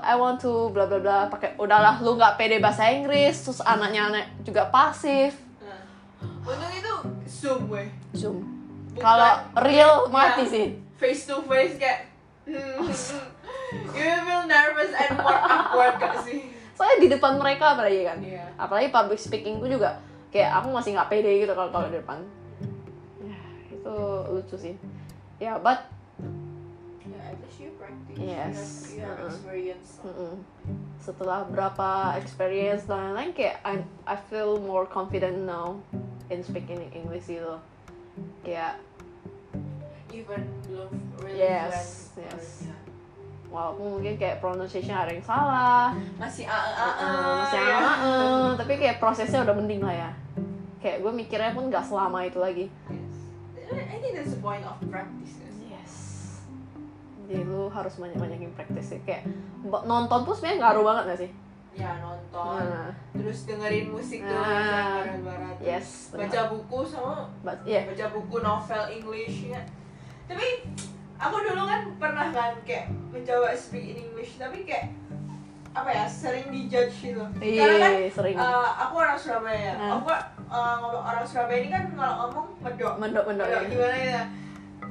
I 0.00 0.16
want 0.16 0.40
to 0.40 0.72
bla 0.72 0.88
bla 0.88 0.96
bla 0.96 1.28
pakai 1.28 1.60
udahlah 1.60 2.00
lu 2.00 2.16
nggak 2.16 2.40
pede 2.40 2.56
bahasa 2.56 2.88
Inggris 2.88 3.36
terus 3.36 3.60
anaknya 3.60 4.08
anak 4.08 4.32
juga 4.40 4.72
pasif. 4.72 5.36
Nah, 5.60 5.76
untung 6.40 6.72
itu 6.72 6.94
zoom 7.28 7.68
weh. 7.68 7.84
Zoom. 8.16 8.40
Kalau 8.96 9.44
real 9.60 10.08
mati 10.08 10.48
Ya, 10.48 10.52
sih. 10.56 10.66
Face 10.96 11.28
to 11.28 11.44
face 11.44 11.76
kayak 11.76 12.08
hmm, 12.48 12.80
you 13.92 14.08
feel 14.24 14.42
nervous 14.48 14.96
and 14.96 15.20
more 15.20 15.36
awkward 15.36 16.00
gak 16.00 16.24
sih? 16.24 16.48
Soalnya 16.72 17.04
di 17.04 17.08
depan 17.12 17.36
mereka 17.36 17.76
apalagi 17.76 18.08
kan. 18.08 18.24
Iya. 18.24 18.56
apalagi 18.56 18.88
public 18.88 19.20
speaking 19.20 19.60
tuh 19.60 19.68
juga 19.68 20.00
kayak 20.32 20.64
aku 20.64 20.72
masih 20.72 20.96
nggak 20.96 21.12
pede 21.12 21.44
gitu 21.44 21.52
kalau 21.52 21.68
kalau 21.68 21.92
di 21.92 22.00
depan. 22.00 22.24
Ya 23.20 23.36
itu 23.68 23.96
lucu 24.32 24.56
sih. 24.56 24.72
Ya 25.36 25.60
but 25.60 25.92
you 27.56 27.70
practice 27.78 28.18
Yes. 28.18 28.56
you 28.56 28.58
have, 28.58 28.78
you 28.90 29.00
have 29.00 29.18
Uh-uh. 29.18 29.28
experience 29.30 29.88
mm-mm. 30.00 30.34
setelah 30.98 31.38
berapa 31.44 31.88
experience 32.16 32.84
dan 32.84 33.12
lain-lain 33.12 33.30
kayak 33.32 33.56
I 33.62 33.74
I 34.04 34.16
feel 34.16 34.56
more 34.58 34.84
confident 34.84 35.44
now 35.44 35.76
in 36.28 36.40
speaking 36.40 36.80
English 36.90 37.28
gitu 37.28 37.58
kayak 38.42 38.80
even 40.10 40.46
belum 40.64 40.90
really 41.18 41.42
Yes, 41.42 42.14
fluent, 42.14 42.30
yes. 42.30 42.46
ya. 42.70 42.76
walaupun 43.50 43.86
mungkin 43.98 44.14
kayak 44.14 44.38
pronunciation 44.38 44.94
ada 44.94 45.10
yang 45.10 45.22
salah 45.22 45.94
masih 46.16 46.46
a 46.46 46.58
a 46.58 46.88
a 46.90 47.10
masih 47.42 47.60
ya. 47.60 47.78
uh, 47.82 48.48
tapi 48.54 48.72
kayak 48.78 48.98
prosesnya 48.98 49.42
udah 49.42 49.54
penting 49.54 49.78
lah 49.78 49.94
ya 49.94 50.10
kayak 50.78 51.02
gue 51.02 51.12
mikirnya 51.12 51.50
pun 51.50 51.66
nggak 51.68 51.84
selama 51.84 52.24
itu 52.24 52.38
lagi 52.38 52.66
Yes. 53.64 53.80
I 53.90 53.96
think 53.98 54.12
that's 54.14 54.30
the 54.30 54.42
point 54.44 54.62
of 54.62 54.76
practice 54.86 55.34
yes 55.40 55.53
jadi 57.34 57.44
lu 57.44 57.66
harus 57.66 57.94
banyak-banyakin 57.96 58.50
praktis 58.52 58.86
sih. 58.88 59.00
Kayak 59.02 59.26
nonton 59.64 60.20
pun 60.22 60.32
sebenarnya 60.32 60.58
ngaruh 60.60 60.84
banget 60.84 61.02
gak 61.06 61.20
sih? 61.20 61.30
Ya 61.74 61.90
nonton. 61.98 62.62
Nah, 62.62 62.90
terus 63.10 63.38
dengerin 63.44 63.90
musik 63.90 64.22
tuh 64.22 64.30
Ah. 64.30 65.02
yang 65.02 65.20
barat-barat 65.20 65.56
yes 65.58 65.88
baca 66.08 66.22
benar. 66.22 66.46
buku 66.48 66.78
sama 66.84 67.26
But, 67.40 67.58
yeah. 67.64 67.82
baca 67.84 68.06
buku 68.10 68.36
novel 68.38 68.84
English 68.88 69.50
ya. 69.50 69.58
Tapi 70.24 70.46
aku 71.16 71.36
dulu 71.42 71.62
kan 71.64 71.82
pernah 71.96 72.26
kan 72.30 72.54
kayak 72.62 72.86
mencoba 73.10 73.50
speak 73.52 73.90
in 73.90 74.06
English 74.06 74.38
tapi 74.38 74.62
kayak 74.62 74.94
apa 75.70 75.90
ya 75.90 76.06
sering 76.06 76.46
dijudge 76.48 76.94
gitu. 77.02 77.18
Karena 77.34 77.74
kan 77.76 77.92
Iya, 77.92 78.06
sering. 78.08 78.36
uh, 78.38 78.70
aku 78.78 78.94
orang 78.96 79.18
Surabaya. 79.18 79.74
Ah. 79.74 79.98
aku 79.98 80.06
uh, 80.46 80.74
ngomong 80.78 81.02
orang 81.04 81.26
Surabaya 81.26 81.58
ini 81.58 81.68
kan 81.68 81.90
kalau 81.90 82.14
ngomong 82.22 82.46
medok. 82.62 82.94
Mendok-mendok 82.96 83.46
medok 83.46 83.60
ya. 83.60 83.68
gimana 83.68 83.98
ya 83.98 84.22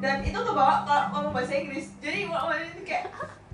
dan 0.03 0.19
itu 0.19 0.36
kebawa 0.36 0.83
kalau 0.83 1.03
ngomong 1.15 1.31
bahasa 1.31 1.55
Inggris. 1.55 1.95
Jadi 2.03 2.27
ngomong 2.27 2.60
itu 2.60 2.83
kayak 2.83 3.07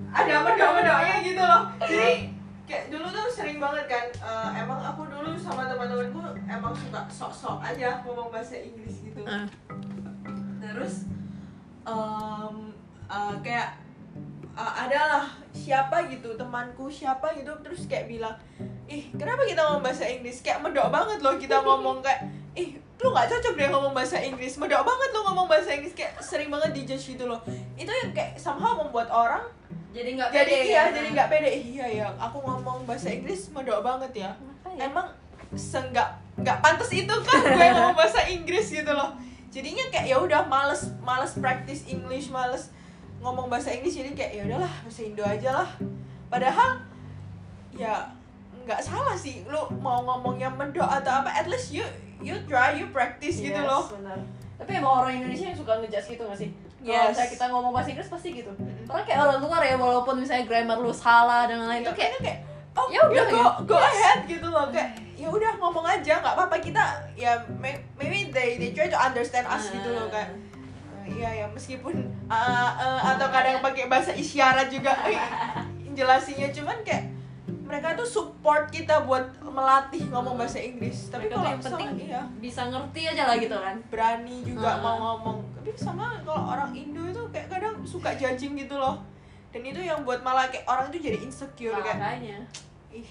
ada 0.09 0.33
medok-medoknya 0.41 1.15
gitu 1.21 1.41
loh. 1.45 1.61
Jadi 1.85 2.33
kayak 2.65 2.83
dulu 2.89 3.05
tuh 3.13 3.25
sering 3.29 3.61
banget 3.61 3.85
kan 3.85 4.05
uh, 4.25 4.49
emang 4.57 4.81
aku 4.81 5.05
dulu 5.05 5.37
sama 5.37 5.69
teman-temanku 5.69 6.21
emang 6.49 6.73
suka 6.73 7.05
sok-sok 7.09 7.61
aja 7.61 8.01
ngomong 8.01 8.33
bahasa 8.33 8.57
Inggris 8.57 8.97
gitu. 9.05 9.21
Ah. 9.25 9.45
terus 10.59 11.09
em, 11.81 12.55
uh, 13.09 13.33
kayak 13.41 13.81
uh, 14.53 14.73
adalah 14.85 15.25
siapa 15.53 16.09
gitu 16.09 16.33
temanku 16.33 16.89
siapa 16.89 17.33
gitu. 17.37 17.53
Terus 17.61 17.85
kayak 17.85 18.09
bilang 18.09 18.37
ih 18.89 19.09
kenapa 19.13 19.45
kita 19.45 19.61
ngomong 19.69 19.85
bahasa 19.85 20.09
Inggris? 20.09 20.41
Kayak 20.41 20.65
medok 20.65 20.89
banget 20.89 21.21
loh 21.21 21.37
kita 21.37 21.61
ngomong 21.61 22.01
kayak 22.01 22.25
ih 22.57 22.77
lu 22.99 23.07
nggak 23.15 23.27
cocok 23.31 23.53
deh 23.55 23.67
ngomong 23.71 23.93
bahasa 23.95 24.19
Inggris. 24.19 24.59
Medok 24.59 24.83
banget 24.83 25.09
lu 25.15 25.19
ngomong 25.23 25.47
bahasa 25.47 25.71
Inggris. 25.71 25.95
Kayak 25.95 26.19
sering 26.19 26.51
banget 26.51 26.75
dijudge 26.75 27.15
gitu 27.15 27.25
loh. 27.27 27.39
Itu 27.79 27.87
yang 27.87 28.11
kayak 28.11 28.35
somehow 28.35 28.75
membuat 28.75 29.07
orang 29.07 29.43
jadi 29.89 30.09
nggak 30.13 30.29
jadi 30.29 30.45
pede 30.45 30.57
iya 30.69 30.81
kan? 30.85 30.91
jadi 30.93 31.07
nggak 31.17 31.29
pede. 31.33 31.51
Iya 31.73 31.85
ya 31.89 32.07
aku 32.21 32.37
ngomong 32.45 32.85
bahasa 32.85 33.09
Inggris 33.09 33.49
medok 33.49 33.81
banget 33.81 34.11
ya. 34.27 34.29
Makanya. 34.37 34.85
emang 34.85 35.07
senggak 35.57 36.09
nggak 36.37 36.61
pantas 36.61 36.93
itu 36.93 37.15
kan 37.25 37.41
gue 37.41 37.67
ngomong 37.73 37.97
bahasa 37.97 38.21
Inggris 38.29 38.69
gitu 38.69 38.91
loh. 38.93 39.17
Jadinya 39.49 39.81
kayak 39.89 40.05
ya 40.13 40.17
udah 40.21 40.45
males 40.45 40.93
males 41.01 41.33
practice 41.41 41.89
English 41.89 42.29
males 42.29 42.69
ngomong 43.23 43.49
bahasa 43.49 43.73
Inggris. 43.73 43.97
Jadi 43.97 44.13
kayak 44.13 44.31
ya 44.37 44.41
udahlah 44.45 44.73
bahasa 44.85 45.01
Indo 45.01 45.23
aja 45.25 45.49
lah. 45.63 45.69
Padahal 46.29 46.85
ya 47.73 48.13
nggak 48.69 48.79
salah 48.79 49.17
sih 49.17 49.41
lu 49.43 49.57
mau 49.77 49.99
ngomongnya 49.99 50.45
medok 50.47 50.85
atau 50.85 51.09
apa 51.15 51.33
at 51.33 51.45
least 51.45 51.73
you 51.73 51.81
you 52.19 52.37
try 52.45 52.69
you 52.71 52.85
practice 52.89 53.41
gitu 53.41 53.49
Yes, 53.51 53.65
loh 53.65 53.89
benar. 53.89 54.21
tapi 54.55 54.77
emang 54.77 54.93
orang 54.99 55.17
Indonesia 55.17 55.49
yang 55.49 55.57
suka 55.57 55.73
ngejudge 55.75 56.07
gitu 56.07 56.23
gak 56.23 56.37
sih 56.37 56.49
kalau 56.77 56.93
Yes. 56.95 57.11
misalnya 57.11 57.31
kita 57.33 57.45
ngomong 57.49 57.71
bahasa 57.73 57.89
Inggris 57.89 58.07
pasti 58.07 58.29
gitu 58.31 58.51
orang 58.85 59.03
kayak 59.03 59.19
orang 59.19 59.39
luar 59.41 59.61
ya 59.61 59.75
walaupun 59.75 60.15
misalnya 60.15 60.45
grammar 60.45 60.77
lu 60.77 60.91
salah 60.91 61.43
dan 61.43 61.59
lain-lain 61.59 61.81
Ya, 61.81 61.83
itu 61.83 61.91
kayak 61.91 62.11
kayak 62.13 62.23
kayak 62.23 62.39
oh 62.77 62.87
ya 62.87 62.95
ya 62.95 63.01
udah, 63.03 63.25
go 63.25 63.35
ya. 63.35 63.49
go 63.65 63.77
ahead 63.77 64.19
gitu 64.23 64.47
loh 64.47 64.65
kayak 64.69 64.89
ya 65.13 65.27
udah 65.27 65.51
ngomong 65.57 65.83
aja 65.83 66.13
nggak 66.15 66.33
apa-apa 66.33 66.55
kita 66.57 66.83
ya 67.13 67.31
may- 67.53 67.81
maybe 67.95 68.29
they 68.29 68.55
they 68.55 68.69
try 68.69 68.85
to 68.85 68.95
understand 68.95 69.43
us 69.45 69.67
gitu 69.67 69.89
loh 69.89 70.07
kan 70.07 70.29
Eh, 71.01 71.17
iya 71.17 71.41
ya 71.41 71.45
meskipun 71.49 71.95
uh, 72.29 72.35
uh, 72.71 73.01
atau 73.09 73.27
kadang 73.27 73.59
pakai 73.59 73.89
bahasa 73.89 74.13
isyarat 74.13 74.69
juga 74.69 74.93
eh, 75.03 75.17
jelasinnya 75.97 76.53
cuman 76.53 76.77
kayak 76.81 77.09
mereka 77.69 77.93
tuh 77.93 78.03
support 78.03 78.65
kita 78.67 79.05
buat 79.05 79.29
melatih 79.39 80.09
ngomong 80.09 80.35
bahasa 80.35 80.57
Inggris. 80.57 81.07
Tapi 81.07 81.29
Mereka 81.29 81.35
kalau 81.35 81.45
yang 81.47 81.61
penting 81.61 81.87
sama, 81.87 82.01
iya. 82.01 82.21
bisa 82.41 82.61
ngerti 82.65 83.01
aja 83.05 83.23
lah 83.23 83.37
gitu 83.37 83.53
kan. 83.53 83.75
Berani 83.87 84.37
juga 84.41 84.69
Ah. 84.71 84.81
mau 84.81 84.95
ngomong. 84.97 85.37
Tapi 85.53 85.69
sama 85.77 86.17
kalau 86.19 86.49
orang 86.49 86.73
Indo 86.73 87.05
itu 87.05 87.21
kayak 87.29 87.45
kadang 87.47 87.77
suka 87.85 88.09
judging 88.11 88.57
gitu 88.57 88.73
loh. 88.73 88.97
Dan 89.49 89.61
itu 89.63 89.77
yang 89.79 90.01
buat 90.01 90.19
malah 90.19 90.49
kayak 90.49 90.65
orang 90.65 90.89
tuh 90.89 90.97
jadi 90.97 91.21
insecure 91.21 91.73
kayak 91.75 91.93
makanya. 91.95 92.37
Ih 92.89 93.05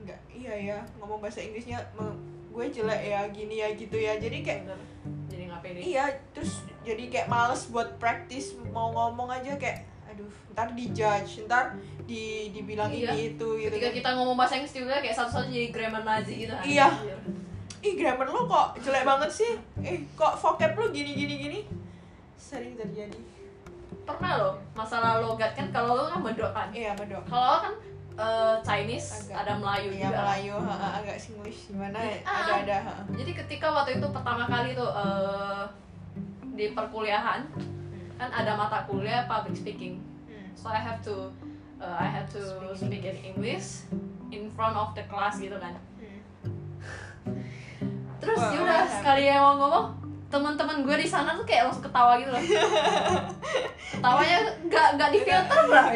nggak 0.00 0.20
iya 0.30 0.54
ya 0.54 0.78
ngomong 0.96 1.18
bahasa 1.18 1.40
Inggrisnya 1.40 1.82
gue 2.48 2.66
jelek 2.70 3.02
ya 3.04 3.20
gini 3.28 3.58
ya 3.58 3.68
gitu 3.74 3.96
ya. 3.96 4.14
Jadi 4.14 4.38
kayak 4.40 4.60
Bener. 4.64 4.78
jadi 5.26 5.42
nggak 5.50 5.60
pede. 5.60 5.78
Iya 5.82 6.04
terus 6.30 6.52
jadi 6.82 7.02
kayak 7.08 7.26
males 7.26 7.66
buat 7.66 7.98
praktis 7.98 8.54
mau 8.70 8.90
ngomong 8.90 9.26
aja 9.28 9.58
kayak 9.58 9.82
aduh 10.14 10.30
ntar 10.54 10.68
dijudge 10.70 11.42
ntar 11.44 11.74
di 12.04 12.22
dibilang 12.48 12.86
Iya. 12.86 13.10
ini 13.10 13.34
itu 13.34 13.48
gitu 13.58 13.66
ketika 13.68 13.88
kan. 13.88 13.96
kita 13.96 14.08
ngomong 14.14 14.36
bahasa 14.36 14.54
Inggris 14.54 14.70
juga 14.72 14.96
kayak 14.96 15.10
satu-satu 15.12 15.50
jadi 15.50 15.68
grammar 15.68 16.02
Nazi 16.02 16.34
gitu 16.40 16.54
Iya. 16.62 16.86
Anjir. 16.86 17.18
ih 17.82 17.94
grammar 17.94 18.26
lo 18.26 18.46
kok 18.46 18.78
jelek 18.78 19.02
banget 19.02 19.28
sih 19.28 19.52
eh 19.80 20.06
kok 20.14 20.32
vocab 20.34 20.72
lo 20.72 20.86
gini 20.88 21.12
gini 21.12 21.34
gini 21.36 21.60
sering 22.34 22.72
terjadi 22.74 23.18
pernah 24.04 24.32
loh 24.38 24.54
masalah 24.72 25.18
logat 25.18 25.52
kan 25.52 25.68
kalau 25.68 25.96
lo 25.96 26.04
kan 26.06 26.20
medok 26.20 26.50
kan 26.50 26.68
iya 26.70 26.94
medok 26.94 27.24
kalau 27.24 27.44
lo 27.46 27.58
kan 27.60 27.74
eh, 28.14 28.56
Chinese 28.62 29.26
Agak. 29.26 29.36
ada 29.42 29.52
Melayu 29.58 29.90
Iya 29.90 30.06
juga 30.06 30.18
Melayu 30.22 30.54
ha, 30.60 30.72
ha, 30.72 30.88
agak 30.98 31.16
Singlish 31.16 31.60
gimana 31.66 31.98
ya? 31.98 32.16
Ah. 32.22 32.36
ada 32.40 32.52
ada 32.62 32.76
ha. 32.80 32.92
jadi 33.10 33.32
ketika 33.34 33.66
waktu 33.68 33.98
itu 33.98 34.06
pertama 34.08 34.44
kali 34.44 34.70
tuh 34.72 34.86
eh, 34.86 35.64
di 36.54 36.70
perkuliahan 36.70 37.42
kan 38.14 38.30
ada 38.30 38.54
mata 38.54 38.86
kuliah 38.86 39.26
public 39.26 39.54
speaking. 39.58 39.98
Hmm. 40.30 40.48
so 40.54 40.70
I 40.70 40.80
have 40.80 41.02
to 41.02 41.30
uh, 41.82 41.96
I 41.98 42.06
have 42.06 42.30
to 42.34 42.42
Speak 42.74 43.02
speak 43.02 43.04
in 43.06 43.16
English. 43.34 43.86
In 44.34 44.50
front 44.50 44.74
of 44.74 44.94
the 44.98 45.06
class 45.06 45.38
gitu 45.38 45.54
kan. 45.58 45.78
Hmm. 45.98 46.20
terus 48.18 48.40
Wah, 48.40 48.50
yaudah 48.50 48.82
sekali 48.88 49.30
yang 49.30 49.42
mau 49.42 49.54
ngomong 49.62 49.86
teman-teman 50.32 50.82
gue 50.82 50.96
di 50.98 51.06
sana 51.06 51.38
tuh 51.38 51.46
kayak 51.46 51.70
langsung 51.70 51.86
ketawa 51.86 52.18
gitu 52.18 52.34
loh. 52.34 52.42
Ketawanya 53.94 54.38
nggak 54.66 54.88
nggak 54.98 55.10
di 55.14 55.20
filter 55.22 55.62
lah 55.70 55.86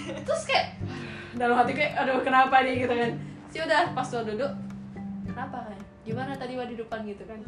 terus 0.00 0.42
kayak 0.46 0.78
dalam 1.36 1.58
hati 1.58 1.72
kayak 1.76 1.92
aduh 1.98 2.22
kenapa 2.24 2.64
nih? 2.64 2.86
gitu 2.86 2.94
kan. 2.94 3.10
Sih 3.52 3.60
udah 3.60 3.92
pas 3.92 4.08
lo 4.16 4.20
duduk 4.24 4.52
kenapa 5.28 5.56
kan 5.68 5.78
gimana 6.00 6.32
tadi 6.32 6.56
di 6.56 6.76
depan? 6.80 7.04
gitu 7.04 7.22
kan. 7.28 7.38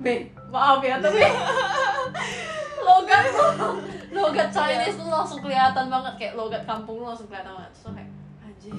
B 0.00 0.06
maaf 0.48 0.80
ya 0.80 0.96
tapi 0.98 1.20
logat. 2.82 3.24
Logat 4.12 4.48
Chinese 4.50 4.94
tuh 4.94 5.08
langsung 5.08 5.40
kelihatan 5.40 5.88
banget 5.88 6.14
kayak 6.16 6.34
logat 6.34 6.62
kampung 6.62 7.00
lu 7.00 7.06
langsung 7.06 7.24
kelihatan 7.26 7.48
banget. 7.50 7.72
Terus 7.72 7.84
kayak 7.90 8.10
anjir 8.38 8.72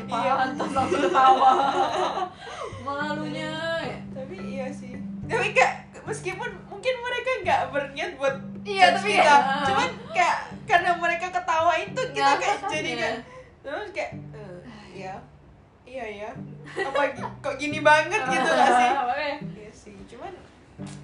Iya. 0.00 0.32
pantas 0.34 0.70
langsung 0.72 1.02
ketawa. 1.02 1.52
Malunya. 2.86 3.52
Ya. 3.78 3.96
tapi 4.10 4.36
iya 4.40 4.66
sih. 4.70 4.96
Tapi 5.24 5.52
kayak 5.52 5.74
meskipun 6.02 6.50
mungkin 6.66 6.94
mereka 6.96 7.30
nggak 7.40 7.60
berniat 7.70 8.10
buat 8.16 8.36
Iya, 8.60 8.92
tapi 8.92 9.08
kita 9.10 9.24
kayak- 9.24 9.64
cuman 9.64 9.88
kayak 10.12 10.36
karena 10.64 10.90
mereka 10.94 11.26
ketawa 11.30 11.72
itu 11.76 12.00
kita 12.12 12.32
kayak 12.36 12.58
jadi 12.66 12.90
kayak 12.94 13.16
terus 13.60 13.88
kayak 13.90 14.10
eh, 14.32 14.58
iya. 14.94 15.14
Iya 15.82 16.06
ya 16.22 16.30
apa 16.70 17.02
kok 17.42 17.58
gini 17.58 17.82
banget 17.82 18.22
gitu 18.22 18.46
gak 18.48 18.70
sih 18.70 18.90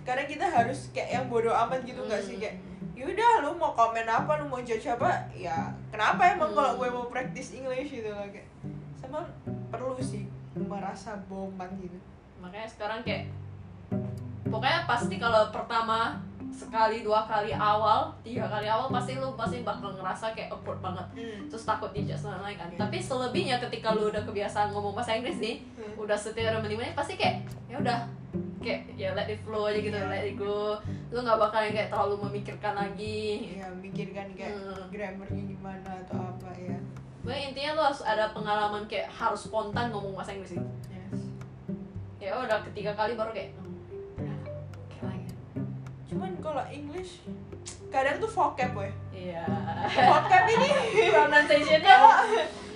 karena 0.02 0.24
kita 0.24 0.44
harus 0.44 0.88
kayak 0.90 1.10
yang 1.12 1.24
bodoh 1.26 1.52
amat 1.52 1.82
gitu 1.82 2.00
nggak 2.00 2.20
sih 2.20 2.34
Hmm. 2.34 2.42
kayak 2.42 2.56
yaudah 2.92 3.32
lu 3.40 3.52
mau 3.54 3.72
komen 3.72 4.04
apa 4.04 4.40
lu 4.40 4.46
mau 4.46 4.58
judge 4.58 4.86
apa 4.86 5.28
ya 5.30 5.68
kenapa 5.88 6.22
emang 6.30 6.48
Hmm. 6.48 6.56
kalau 6.56 6.72
gue 6.76 6.88
mau 6.88 7.06
practice 7.06 7.52
English 7.52 7.92
gitu 7.92 8.08
loh 8.08 8.24
kayak 8.26 8.48
sama 8.96 9.28
perlu 9.68 9.96
sih 9.98 10.24
merasa 10.56 11.12
boman 11.26 11.68
gitu 11.76 11.98
makanya 12.38 12.64
sekarang 12.66 13.00
kayak 13.02 13.28
pokoknya 14.42 14.86
pasti 14.86 15.16
kalau 15.16 15.50
pertama 15.50 16.16
sekali 16.56 17.04
dua 17.04 17.20
kali 17.22 17.52
awal 17.52 18.08
tiga 18.20 18.48
kali 18.48 18.64
awal 18.64 18.88
pasti 18.88 19.12
lu 19.14 19.28
pasti 19.34 19.60
bakal 19.60 19.92
ngerasa 19.92 20.32
kayak 20.32 20.48
awkward 20.48 20.80
banget 20.80 21.04
Hmm. 21.12 21.44
terus 21.46 21.62
takut 21.62 21.92
dijudge 21.92 22.16
dan 22.18 22.40
lain 22.40 22.56
kan 22.56 22.66
Iya. 22.66 22.80
tapi 22.80 22.96
selebihnya 22.98 23.56
ketika 23.60 23.92
lu 23.92 24.08
udah 24.08 24.22
kebiasaan 24.22 24.72
ngomong 24.72 24.92
bahasa 24.92 25.12
Inggris 25.12 25.36
nih 25.36 25.60
Hmm. 25.74 26.00
udah 26.00 26.16
setia 26.16 26.48
menit-menit 26.50 26.92
pasti 26.92 27.14
kayak 27.14 27.44
ya 27.66 27.76
udah 27.76 27.98
kayak 28.58 28.88
ya 28.94 29.12
let 29.12 29.28
it 29.28 29.38
flow 29.38 29.64
aja 29.64 29.76
gitu 29.76 29.92
Iya. 29.94 30.08
let 30.08 30.24
it 30.24 30.34
go 30.34 30.80
lu 31.06 31.18
nggak 31.18 31.36
bakal 31.38 31.60
yang 31.60 31.74
kayak 31.74 31.88
terlalu 31.88 32.14
memikirkan 32.22 32.74
lagi 32.74 33.20
ya 33.54 33.68
mikirkan 33.70 34.26
kayak 34.32 34.56
Hmm. 34.56 34.88
grammarnya 34.88 35.42
gimana 35.46 35.90
atau 36.02 36.18
apa 36.26 36.50
ya 36.56 36.80
Pokoknya 37.20 37.42
intinya 37.44 37.70
lu 37.72 37.82
harus 37.84 38.00
ada 38.00 38.30
pengalaman 38.30 38.86
kayak 38.86 39.10
harus 39.10 39.44
spontan 39.44 39.90
ngomong 39.90 40.14
bahasa 40.14 40.30
Inggris 40.30 40.54
gitu. 40.54 40.62
yes. 40.88 41.20
ya 42.16 42.32
udah 42.32 42.62
ketiga 42.64 42.94
kali 42.94 43.12
baru 43.12 43.28
kayak 43.30 43.50
cuman 46.06 46.30
kalau 46.38 46.62
English 46.66 47.26
kadang 47.88 48.16
tuh 48.16 48.28
vocab 48.28 48.70
weh 48.72 48.92
iya 49.10 49.42
vocab 49.88 50.44
ini 50.46 50.68
pronunciationnya 51.12 51.82
kalau 51.92 52.14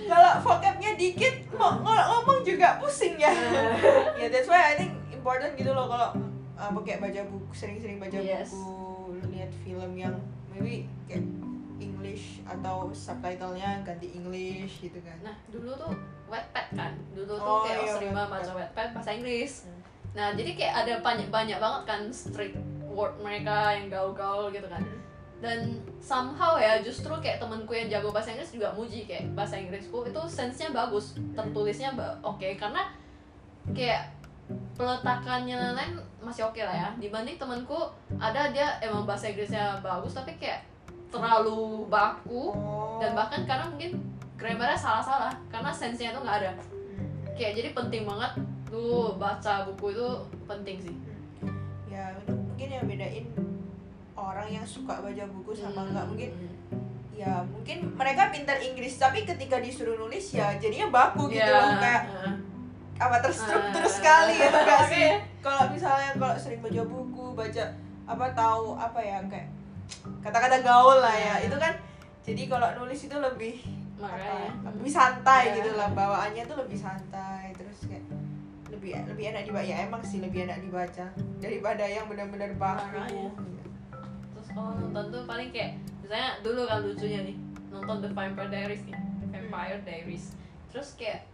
kalau 0.03 0.31
vocabnya 0.41 0.91
dikit 0.93 1.31
mau 1.53 1.77
ng- 1.77 2.07
ngomong 2.09 2.39
juga 2.41 2.75
pusing 2.77 3.15
ya 3.15 3.31
ya 4.19 4.27
that's 4.27 4.45
why 4.45 4.59
I 4.65 4.75
think 4.75 4.91
important 5.09 5.55
gitu 5.55 5.71
loh 5.71 5.87
kalau 5.87 6.09
apa 6.53 6.77
kayak 6.81 6.99
baca 6.99 7.21
buku 7.25 7.51
sering-sering 7.51 7.97
baca 7.97 8.13
Yes. 8.13 8.51
buku 8.51 9.15
lihat 9.31 9.49
film 9.57 9.95
yang 9.95 10.13
maybe 10.47 10.85
kayak 11.05 11.23
English 11.77 12.43
atau 12.43 12.91
subtitlenya 12.91 13.81
ganti 13.81 14.11
English 14.11 14.83
gitu 14.83 14.99
kan 14.99 15.17
Nah, 15.21 15.33
dulu 15.47 15.73
tuh 15.73 15.93
Wattpad 16.27 16.67
kan. 16.71 16.93
Dulu 17.11 17.27
tuh 17.27 17.41
Oh, 17.41 17.65
kayak 17.65 17.81
iya, 17.81 17.91
sering 17.91 18.13
banget 18.13 18.29
baca 18.31 18.51
Wattpad 18.53 18.87
bahasa 18.93 19.11
Inggris. 19.11 19.65
Hmm. 19.65 19.81
Nah, 20.11 20.27
jadi 20.31 20.51
kayak 20.53 20.73
ada 20.77 20.93
banyak 21.01 21.27
banyak 21.27 21.57
banget 21.57 21.81
kan 21.83 22.01
street 22.07 22.55
word 23.01 23.17
mereka 23.17 23.73
yang 23.73 23.89
gaul-gaul 23.89 24.53
gitu 24.53 24.69
kan. 24.69 24.85
Dan 25.41 25.81
somehow 25.97 26.61
ya 26.61 26.77
justru 26.85 27.09
kayak 27.17 27.41
temenku 27.41 27.73
yang 27.73 27.89
jago 27.89 28.13
bahasa 28.13 28.29
Inggris 28.37 28.53
juga 28.53 28.69
muji 28.77 29.09
kayak 29.09 29.33
bahasa 29.33 29.57
Inggrisku 29.57 30.05
itu 30.05 30.21
sense-nya 30.29 30.69
bagus, 30.69 31.17
tertulisnya 31.33 31.97
ba- 31.97 32.13
oke. 32.21 32.45
Karena 32.61 32.93
kayak 33.73 34.13
peletakannya 34.77 35.73
lain 35.73 35.97
masih 36.21 36.45
oke 36.45 36.61
lah 36.61 36.75
ya. 36.77 36.89
Dibanding 37.01 37.41
temanku 37.41 37.89
ada 38.21 38.53
dia 38.53 38.77
emang 38.85 39.09
bahasa 39.09 39.33
Inggrisnya 39.33 39.81
bagus 39.81 40.13
tapi 40.13 40.37
kayak 40.37 40.61
terlalu 41.09 41.89
baku. 41.89 42.53
Dan 43.01 43.17
bahkan 43.17 43.41
karena 43.49 43.65
mungkin 43.65 43.97
grammarnya 44.37 44.77
salah-salah 44.77 45.33
karena 45.49 45.73
sense-nya 45.73 46.13
tuh 46.13 46.21
nggak 46.21 46.37
ada. 46.45 46.51
Kayak 47.33 47.57
jadi 47.57 47.69
penting 47.73 48.05
banget 48.05 48.37
tuh 48.69 49.17
baca 49.17 49.65
buku 49.73 49.97
itu 49.97 50.07
penting 50.45 50.77
sih. 50.77 50.95
Ya 51.89 52.13
yang 52.73 52.85
bedain 52.85 53.25
orang 54.13 54.47
yang 54.47 54.63
suka 54.63 54.95
baca 54.95 55.23
buku 55.29 55.51
sama 55.51 55.81
Hmm. 55.81 55.91
nggak 55.91 56.05
mungkin 56.07 56.29
ya 57.11 57.33
mungkin 57.43 57.77
mereka 57.93 58.29
pintar 58.29 58.57
Inggris 58.57 58.97
tapi 58.97 59.21
ketika 59.23 59.57
disuruh 59.57 59.93
nulis 59.95 60.31
ya 60.31 60.55
jadinya 60.55 60.89
baku 60.89 61.27
gitu 61.27 61.43
Iya, 61.43 61.59
loh 61.59 61.77
kayak 61.77 62.03
heeh. 62.07 62.33
apa 62.97 63.17
terstruktur 63.19 63.79
Ah. 63.79 63.91
sekali 63.91 64.33
gitu 64.35 64.57
gak 64.59 64.83
sih 64.91 65.09
kalau 65.37 65.67
misalnya 65.67 66.15
kalau 66.15 66.33
sering 66.35 66.59
baca 66.59 66.81
buku 66.83 67.25
baca 67.31 67.63
apa 68.05 68.25
tahu 68.31 68.73
apa 68.73 68.99
ya 68.99 69.17
kayak 69.23 69.49
kata-kata 70.19 70.61
gaul 70.61 70.97
lah 70.97 71.13
ya 71.13 71.35
Ah. 71.35 71.37
itu 71.39 71.55
kan 71.55 71.73
jadi 72.21 72.41
kalau 72.47 72.69
nulis 72.75 73.01
itu 73.01 73.15
lebih 73.15 73.55
makanya 73.97 74.49
apa, 74.55 74.69
lebih 74.71 74.89
santai 74.91 75.43
Iya. 75.47 75.55
gitu 75.57 75.71
lah 75.75 75.89
bawaannya 75.91 76.43
tuh 76.43 76.57
lebih 76.57 76.75
santai 76.75 77.53
terus 77.53 77.85
kayak 77.85 78.01
lebih 78.81 78.97
lebih 79.13 79.25
enak 79.29 79.43
dibaca. 79.45 79.61
Ya 79.61 79.77
emang 79.85 80.01
sih 80.01 80.17
lebih 80.17 80.49
enak 80.49 80.57
dibaca 80.57 81.05
daripada 81.37 81.85
yang 81.85 82.09
benar-benar 82.09 82.49
baku 82.57 82.97
Makanya. 82.97 83.29
terus 84.33 84.47
kalau 84.57 84.73
nonton 84.73 85.05
tuh 85.13 85.21
paling 85.29 85.53
kayak 85.53 85.77
misalnya 86.01 86.41
dulu 86.41 86.65
kan 86.65 86.81
lucunya 86.81 87.21
nih 87.21 87.37
nonton 87.69 88.01
The 88.01 88.09
Vampire 88.09 88.49
Diaries 88.49 88.81
nih 88.89 88.97
Vampire 89.29 89.81
Diaries. 89.85 90.25
Terus 90.73 90.97
kayak 90.97 91.29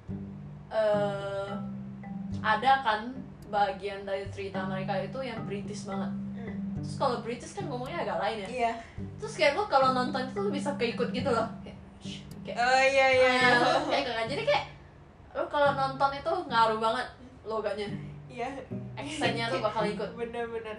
eh 0.68 1.52
ada 2.44 2.72
kan 2.84 3.16
bagian 3.48 4.04
dari 4.04 4.28
cerita 4.28 4.68
mereka 4.68 5.00
itu 5.00 5.16
yang 5.24 5.40
British 5.48 5.88
banget. 5.88 6.12
Hmm. 6.36 6.84
terus 6.84 7.00
kalau 7.00 7.24
British 7.24 7.56
kan 7.56 7.64
ngomongnya 7.72 8.04
agak 8.04 8.20
lain 8.20 8.38
ya. 8.44 8.48
Iya. 8.52 8.72
Terus 9.24 9.40
kayak 9.40 9.56
lu 9.56 9.64
kalau 9.72 9.96
nonton 9.96 10.28
itu 10.28 10.40
lu 10.44 10.52
bisa 10.52 10.76
keikut 10.76 11.16
gitu 11.16 11.32
loh. 11.32 11.48
Kayak 11.64 11.80
kayak 12.44 12.58
oh 12.60 12.84
iya 12.84 13.08
iya 13.08 13.32
iya. 13.40 13.52
"Ah," 13.56 13.80
kayak 13.88 14.04
gitu 14.04 14.12
kan. 14.12 14.26
Jadi 14.28 14.44
kayak 14.44 14.64
lu 15.32 15.44
kalau 15.48 15.72
nonton 15.72 16.12
itu 16.12 16.32
ngaruh 16.52 16.80
banget 16.84 17.08
logatnya 17.48 17.88
iya. 18.28 18.52
Aksennya 19.00 19.48
tuh 19.50 19.64
bakal 19.64 19.88
ikut. 19.88 20.10
Bener-bener. 20.14 20.78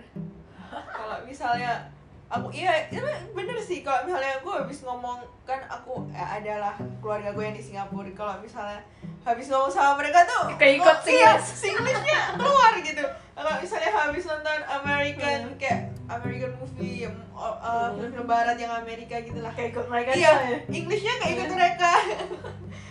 Kalau 0.68 1.16
misalnya 1.24 1.88
aku 2.28 2.52
iya 2.52 2.86
itu 2.92 3.00
bener 3.32 3.56
sih. 3.56 3.80
Kalau 3.80 4.04
misalnya 4.04 4.36
aku 4.36 4.52
habis 4.52 4.84
ngomong 4.84 5.24
kan 5.48 5.64
aku 5.64 6.04
ya 6.12 6.36
adalah 6.38 6.76
keluarga 7.00 7.32
gue 7.32 7.44
yang 7.46 7.56
di 7.56 7.64
Singapura. 7.64 8.12
Kalau 8.12 8.36
misalnya 8.44 8.84
habis 9.24 9.48
ngomong 9.48 9.72
sama 9.72 9.96
mereka 9.96 10.28
tuh 10.28 10.52
Keikut 10.60 10.98
iya, 11.08 11.40
Singlish. 11.40 11.48
Singlishnya 11.72 12.18
keluar 12.36 12.76
gitu. 12.84 13.04
Kalau 13.38 13.52
misalnya 13.62 13.90
habis 13.94 14.24
nonton 14.26 14.60
American 14.66 15.40
Hmm. 15.48 15.56
kayak 15.56 15.80
American 16.08 16.52
movie 16.58 17.04
yang 17.06 17.14
uh, 17.36 17.54
uh, 17.60 17.88
film 17.94 18.26
barat 18.26 18.56
yang 18.58 18.72
Amerika 18.74 19.20
gitu 19.22 19.38
lah. 19.40 19.54
Kayak 19.54 19.78
ikut 19.78 19.86
mereka 19.86 20.10
iya 20.12 20.32
juga 20.34 20.42
ya. 20.42 20.58
Englishnya 20.74 21.14
kayak 21.22 21.32
ikut 21.38 21.50
mereka. 21.54 21.90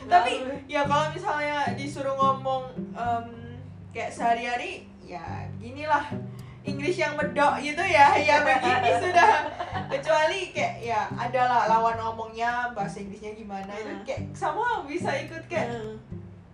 Tapi 0.08 0.32
ya 0.72 0.82
kalau 0.88 1.12
misalnya 1.12 1.76
disuruh 1.76 2.16
ngomong 2.16 2.64
em, 2.96 3.26
kayak 3.98 4.14
sehari-hari 4.14 4.86
ya 5.02 5.26
ginilah 5.58 6.06
Inggris 6.62 6.94
yang 6.96 7.16
medok 7.16 7.58
gitu 7.58 7.80
ya 7.82 8.14
ya 8.14 8.44
begini 8.44 8.92
sudah. 9.02 9.32
Kecuali 9.88 10.52
kayak 10.52 10.84
ya 10.84 11.08
adalah 11.10 11.66
lawan 11.66 11.98
ngomongnya 11.98 12.70
bahasa 12.76 13.00
Inggrisnya 13.00 13.34
gimana 13.34 13.72
itu 13.72 13.88
Hmm. 13.88 14.04
kayak 14.04 14.22
sama 14.32 14.84
bisa 14.84 15.10
ikut 15.18 15.48
kayak 15.48 15.72
Hmm. 15.72 15.96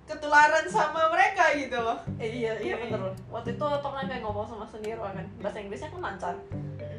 ketularan 0.06 0.64
sama 0.68 1.10
mereka 1.10 1.52
gitu 1.58 1.76
loh. 1.76 1.98
Eh, 2.16 2.30
iya 2.40 2.54
iya 2.62 2.78
bener 2.78 3.02
waktu 3.28 3.58
itu 3.58 3.66
pernah 3.82 4.04
kayak 4.06 4.22
ngomong 4.22 4.46
sama 4.46 4.64
sendiri 4.64 4.96
kan 4.96 5.18
bahasa 5.42 5.58
Inggrisnya 5.60 5.90
kan 5.90 6.02
lancar. 6.06 6.36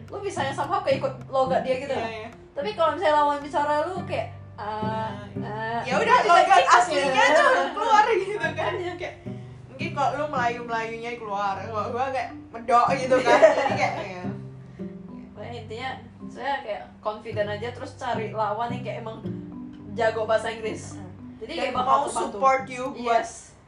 Lu 0.05 0.19
bisa 0.19 0.43
yang 0.43 0.53
sama 0.53 0.83
kayak 0.83 1.01
ikut 1.01 1.15
logat 1.31 1.63
dia 1.63 1.81
gitu 1.81 1.95
Iya, 1.95 2.05
ya. 2.05 2.11
iya. 2.21 2.29
tapi 2.53 2.71
kalau 2.75 2.93
misalnya 2.93 3.15
lawan 3.17 3.39
bicara 3.41 3.75
lu 3.85 3.97
kayak 4.05 4.29
ah, 4.55 5.23
ah, 5.39 5.81
ya 5.83 5.95
udah 5.97 6.19
logat 6.25 6.63
aslinya 6.69 7.15
ya. 7.25 7.35
tuh 7.35 7.51
keluar 7.73 8.05
gitu 8.13 8.47
kan. 8.53 8.73
kayak 8.95 9.15
mungkin 9.75 9.91
kalau 9.91 10.11
lu 10.15 10.27
melayu 10.31 10.61
melayunya 10.63 11.19
keluar 11.19 11.59
kalau 11.59 11.91
gua 11.91 12.07
kayak 12.15 12.31
medok 12.55 12.87
gitu 12.95 13.17
kan. 13.27 13.41
Jadi 13.59 13.75
kayak 13.75 13.95
ya. 14.07 14.25
Pokoknya 15.35 15.55
intinya 15.67 15.91
saya 16.31 16.55
kayak 16.63 16.83
confident 17.03 17.51
aja 17.51 17.69
terus 17.75 17.99
cari 17.99 18.31
lawan 18.31 18.71
yang 18.71 18.87
kayak 18.87 19.03
emang 19.03 19.19
jago 19.99 20.31
bahasa 20.31 20.55
Inggris. 20.55 20.95
Jadi 21.43 21.59
dan 21.59 21.63
kayak 21.67 21.75
bakal 21.75 22.07
mau 22.07 22.07
support 22.07 22.71
you 22.71 22.87
buat 23.03 23.27
yes. 23.27 23.59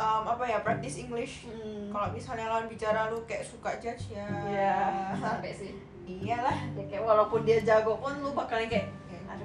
um, 0.00 0.24
apa 0.24 0.48
ya 0.48 0.64
practice 0.64 0.96
English. 0.96 1.44
Hmm. 1.44 1.92
kalau 1.92 2.08
misalnya 2.16 2.46
lawan 2.48 2.64
bicara 2.64 3.12
lu 3.12 3.20
kayak 3.28 3.44
suka 3.44 3.76
judge 3.76 4.16
ya. 4.16 4.24
Iya, 4.48 4.76
sampai 5.20 5.52
sih. 5.52 5.76
iyalah. 6.08 6.56
Ya 6.72 6.84
kayak 6.88 7.04
walaupun 7.04 7.44
dia 7.44 7.60
jago 7.60 8.00
pun 8.00 8.16
lu 8.24 8.32
bakalan 8.32 8.64
kayak 8.64 8.88
aduh, 9.28 9.44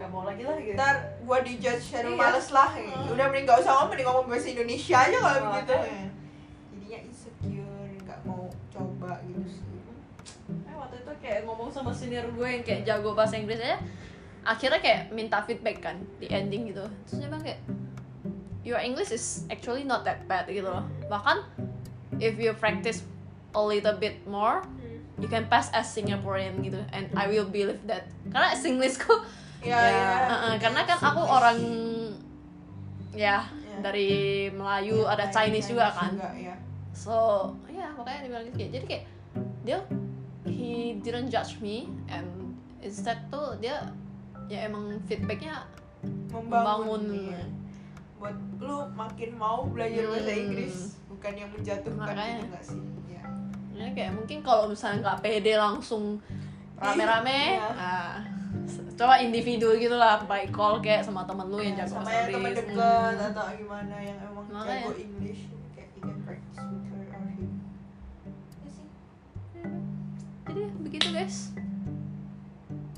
gak 0.00 0.08
mau 0.08 0.24
lagi 0.24 0.42
lah 0.42 0.56
gitu. 0.56 0.72
ntar 0.74 0.94
gua 1.20 1.38
di 1.40 1.54
judge 1.56 1.92
aduh 1.92 2.08
Iya. 2.08 2.18
males 2.18 2.48
lah 2.48 2.70
Hmm. 2.72 3.12
udah 3.12 3.26
mending 3.28 3.44
gak 3.44 3.58
usah 3.60 3.72
ngomong 3.74 3.88
mending 3.90 4.06
ngomong 4.08 4.26
bahasa 4.26 4.48
Indonesia 4.48 4.96
aja 4.98 5.16
kalau 5.18 5.36
Oh, 5.36 5.44
begitu 5.52 5.72
kan. 5.74 5.84
jadinya 6.72 6.98
insecure 7.04 7.92
nggak 8.00 8.20
mau 8.22 8.42
coba 8.68 9.12
gitu 9.22 9.42
sih 9.46 9.68
Eh, 10.50 10.74
waktu 10.74 10.96
itu 10.98 11.12
kayak 11.20 11.40
ngomong 11.44 11.68
sama 11.68 11.92
senior 11.92 12.26
gue 12.26 12.48
yang 12.48 12.62
kayak 12.62 12.82
jago 12.82 13.12
bahasa 13.12 13.36
Inggris 13.36 13.60
aja 13.60 13.76
akhirnya 14.42 14.80
kayak 14.80 15.00
minta 15.10 15.38
feedback 15.40 15.78
kan 15.78 16.00
di 16.16 16.26
ending 16.26 16.66
gitu 16.66 16.80
terus 17.04 17.20
dia 17.20 17.28
bilang 17.28 17.44
kayak 17.44 17.60
your 18.62 18.80
English 18.80 19.08
is 19.08 19.44
actually 19.46 19.84
not 19.84 20.00
that 20.00 20.24
bad 20.24 20.48
gitu 20.48 20.64
loh 20.64 20.80
bahkan 21.06 21.44
if 22.16 22.34
you 22.34 22.50
practice 22.54 23.04
a 23.52 23.60
little 23.60 23.94
bit 23.94 24.16
more 24.24 24.64
you 25.16 25.28
can 25.28 25.44
pass 25.46 25.68
as 25.70 25.86
Singaporean 25.86 26.56
gitu 26.60 26.80
and 26.90 27.12
I 27.12 27.28
will 27.28 27.44
believe 27.44 27.84
that 27.84 28.08
karena 28.26 28.56
Singlishku 28.56 29.12
ya, 29.62 29.76
ya, 29.76 29.90
ya. 29.90 30.16
uh-uh, 30.26 30.54
karena 30.56 30.80
kan 30.84 30.98
aku 30.98 31.22
orang 31.22 31.58
ya 33.12 33.44
Ya. 33.70 33.78
dari 33.80 34.10
Melayu 34.50 35.02
Ya, 35.02 35.12
ada 35.12 35.24
kayak 35.24 35.34
Chinese 35.34 35.68
juga 35.68 35.86
kan 35.90 36.10
juga, 36.12 36.30
ya. 36.34 36.54
so 36.90 37.14
ya 37.66 37.86
makanya 37.94 38.18
dia 38.20 38.28
bilang 38.28 38.44
gitu 38.48 38.58
jadi 38.68 38.84
kayak 38.84 39.04
dia 39.62 39.78
he 40.44 40.70
didn't 40.98 41.28
judge 41.28 41.58
me 41.58 41.86
and 42.06 42.26
instead 42.78 43.16
tuh 43.28 43.54
dia 43.56 43.78
ya 44.46 44.66
emang 44.66 44.98
feedbacknya 45.04 45.62
membangun, 46.28 46.50
membangun 46.50 47.02
iya. 47.30 47.42
buat 48.16 48.36
lu 48.58 48.78
makin 48.92 49.30
mau 49.34 49.64
belajar 49.64 50.02
bahasa 50.08 50.30
Hmm. 50.30 50.42
Inggris 50.42 50.76
bukan 51.06 51.32
yang 51.36 51.50
menjatuhkan 51.50 52.08
Makanya. 52.10 52.36
gitu 52.42 52.58
sih 52.74 52.82
ya. 53.08 53.22
ya 53.72 53.86
kayak 53.92 54.12
mungkin 54.14 54.38
kalau 54.40 54.64
misalnya 54.66 54.98
nggak 55.04 55.18
pede 55.20 55.54
langsung 55.54 56.18
rame-rame 56.74 57.40
Iya. 57.54 57.68
nah, 57.70 58.12
coba 59.00 59.16
individu 59.16 59.72
gitu 59.74 59.96
lah 59.96 60.20
by 60.22 60.44
call 60.50 60.76
kayak 60.78 61.00
sama 61.00 61.24
temen 61.24 61.48
lu 61.48 61.56
yang 61.58 61.72
Ya, 61.72 61.82
jago 61.82 61.96
sama 61.96 62.10
yang 62.10 62.28
teman 62.28 62.36
Inggris 62.44 62.56
dekat 62.60 62.76
Hmm. 63.16 63.28
atau 63.32 63.44
gimana 63.56 63.94
yang 63.98 64.18
emang 64.20 64.46
Makanya. 64.46 64.76
jago 64.78 64.92
English 64.94 65.40
kayak 65.72 65.88
you 65.90 66.02
can 66.02 66.18
practice 66.20 66.60
with 66.60 66.84
her 66.84 67.02
or 67.08 67.24
him. 67.26 67.50
Ya 68.58 68.68
sih. 68.68 68.86
Jadi 70.44 70.60
begitu 70.78 71.06
guys. 71.10 71.36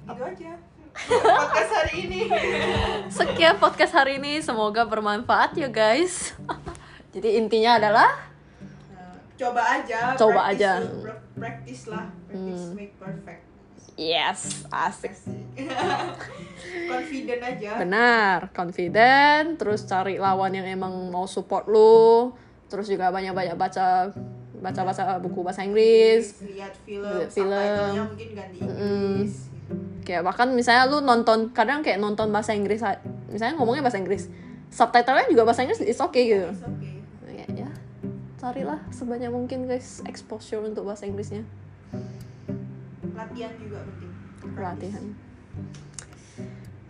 Gitu 0.03 0.23
aja. 0.25 0.53
Podcast 0.93 1.73
hari 1.73 1.95
ini. 2.03 2.21
Sekian 3.17 3.57
podcast 3.57 3.93
hari 3.95 4.19
ini. 4.19 4.37
Semoga 4.39 4.83
bermanfaat 4.83 5.55
ya 5.55 5.71
guys. 5.71 6.35
Jadi 7.15 7.39
intinya 7.39 7.79
adalah 7.79 8.11
Nah, 8.91 9.15
coba 9.39 9.63
aja 9.73 10.13
Coba 10.15 10.41
practice 10.47 10.59
aja. 10.59 10.73
practice 11.33 11.83
lah. 11.87 12.05
Practice 12.27 12.63
Hmm. 12.65 12.75
make 12.75 12.95
perfect 12.97 13.43
yes 13.95 14.65
asik 14.69 15.13
Asik. 15.13 15.33
confident 16.91 17.41
aja 17.43 17.71
benar 17.79 18.39
confident 18.51 19.57
terus 19.57 19.85
cari 19.85 20.17
lawan 20.17 20.53
yang 20.53 20.67
emang 20.67 20.93
mau 21.11 21.25
support 21.27 21.69
lu 21.69 22.33
terus 22.67 22.89
juga 22.89 23.13
banyak 23.13 23.33
banyak 23.33 23.57
baca 23.57 24.09
baca 24.63 24.81
baca 24.81 25.03
buku 25.19 25.43
bahasa 25.43 25.61
Inggris 25.61 26.39
lihat 26.41 26.73
film 26.87 27.05
Lihat 27.05 27.31
film. 27.35 28.07
mungkin 28.09 28.29
ganti 28.33 28.57
Inggris 28.63 29.35
gitu. 29.51 29.75
kayak 30.03 30.23
bahkan 30.23 30.49
misalnya 30.55 30.87
lu 30.87 31.03
nonton 31.03 31.51
kadang 31.51 31.83
kayak 31.83 31.99
nonton 31.99 32.31
bahasa 32.31 32.55
Inggris 32.55 32.81
misalnya 33.29 33.59
ngomongnya 33.59 33.83
bahasa 33.83 33.99
Inggris 33.99 34.31
subtitlenya 34.71 35.29
juga 35.29 35.45
bahasa 35.45 35.67
Inggris 35.67 35.83
it's 35.83 36.01
okay 36.01 36.25
gitu 36.31 36.49
It's 36.49 36.65
okay. 36.65 36.95
ya, 37.29 37.67
ya 37.67 37.71
carilah 38.39 38.81
sebanyak 38.89 39.29
mungkin 39.29 39.67
guys 39.67 40.01
exposure 40.07 40.63
untuk 40.63 40.87
bahasa 40.87 41.05
Inggrisnya 41.05 41.43
latihan 43.23 43.53
juga 43.63 43.79
penting. 43.87 44.13
Latihan. 44.59 45.05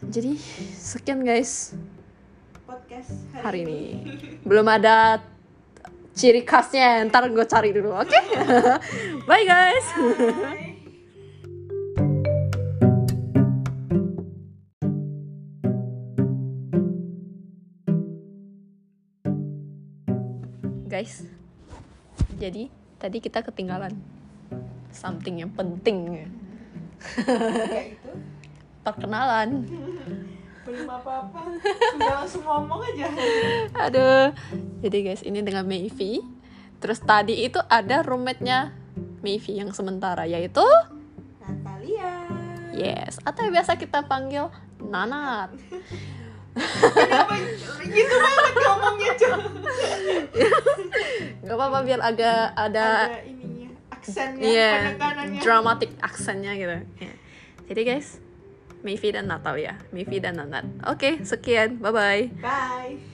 Jadi 0.09 0.33
sekian 0.81 1.21
guys. 1.21 1.77
Podcast 2.65 3.13
hari 3.37 3.69
ini. 3.69 3.81
belum 4.49 4.65
ada 4.65 5.21
ciri 6.17 6.41
khasnya. 6.41 7.05
Ntar 7.05 7.29
gue 7.29 7.45
cari 7.45 7.77
dulu 7.77 7.93
oke? 7.93 8.21
Bye 9.29 9.45
guys. 9.45 9.87
Bye. 10.41 10.71
guys 20.93 21.25
jadi 22.37 22.69
tadi 23.01 23.25
kita 23.25 23.41
ketinggalan 23.41 23.97
something 24.93 25.41
yang 25.41 25.53
penting. 25.53 26.29
Kayak 27.03 27.99
itu? 27.99 28.13
Perkenalan. 28.87 29.67
Belum 30.63 30.87
apa-apa. 30.87 31.41
Sudah 31.65 32.15
langsung 32.23 32.45
ngomong 32.47 32.81
aja. 32.87 33.09
Aduh. 33.89 34.27
Jadi 34.85 34.99
guys 35.03 35.23
ini 35.27 35.43
dengan 35.43 35.67
Mayvi. 35.67 36.23
Terus 36.79 37.03
tadi 37.03 37.43
itu 37.43 37.59
ada 37.67 38.07
roommate-nya 38.07 38.75
Mayvi 39.23 39.59
yang 39.59 39.75
sementara 39.75 40.27
yaitu? 40.27 40.65
Natalia. 41.43 42.27
Yes. 42.75 43.19
Atau 43.27 43.47
yang 43.47 43.59
biasa 43.59 43.75
kita 43.81 44.07
panggil 44.07 44.51
Nanat. 44.79 45.55
Kenapa 46.53 47.33
gitu 47.81 48.15
banget 48.21 48.55
ngomongnya 48.61 49.13
cuy 49.17 49.33
nggak 51.43 51.57
apa-apa 51.57 51.79
biar 51.81 52.01
agak 52.05 52.53
ada 52.53 53.09
aksennya 54.03 54.43
Iya, 54.43 54.71
penekanannya 54.75 55.41
dramatic 55.47 55.91
aksennya 56.03 56.53
gitu. 56.59 56.77
Ya. 56.99 57.13
Jadi 57.71 57.81
guys, 57.87 58.19
Mayvi 58.83 59.09
dan 59.15 59.31
Natalia, 59.31 59.79
Mayvi 59.95 60.19
dan 60.19 60.43
Nanat. 60.43 60.67
Oke, 60.91 61.23
sekian, 61.23 61.79
bye 61.79 61.95
bye. 61.95 62.27
bye 62.43 63.12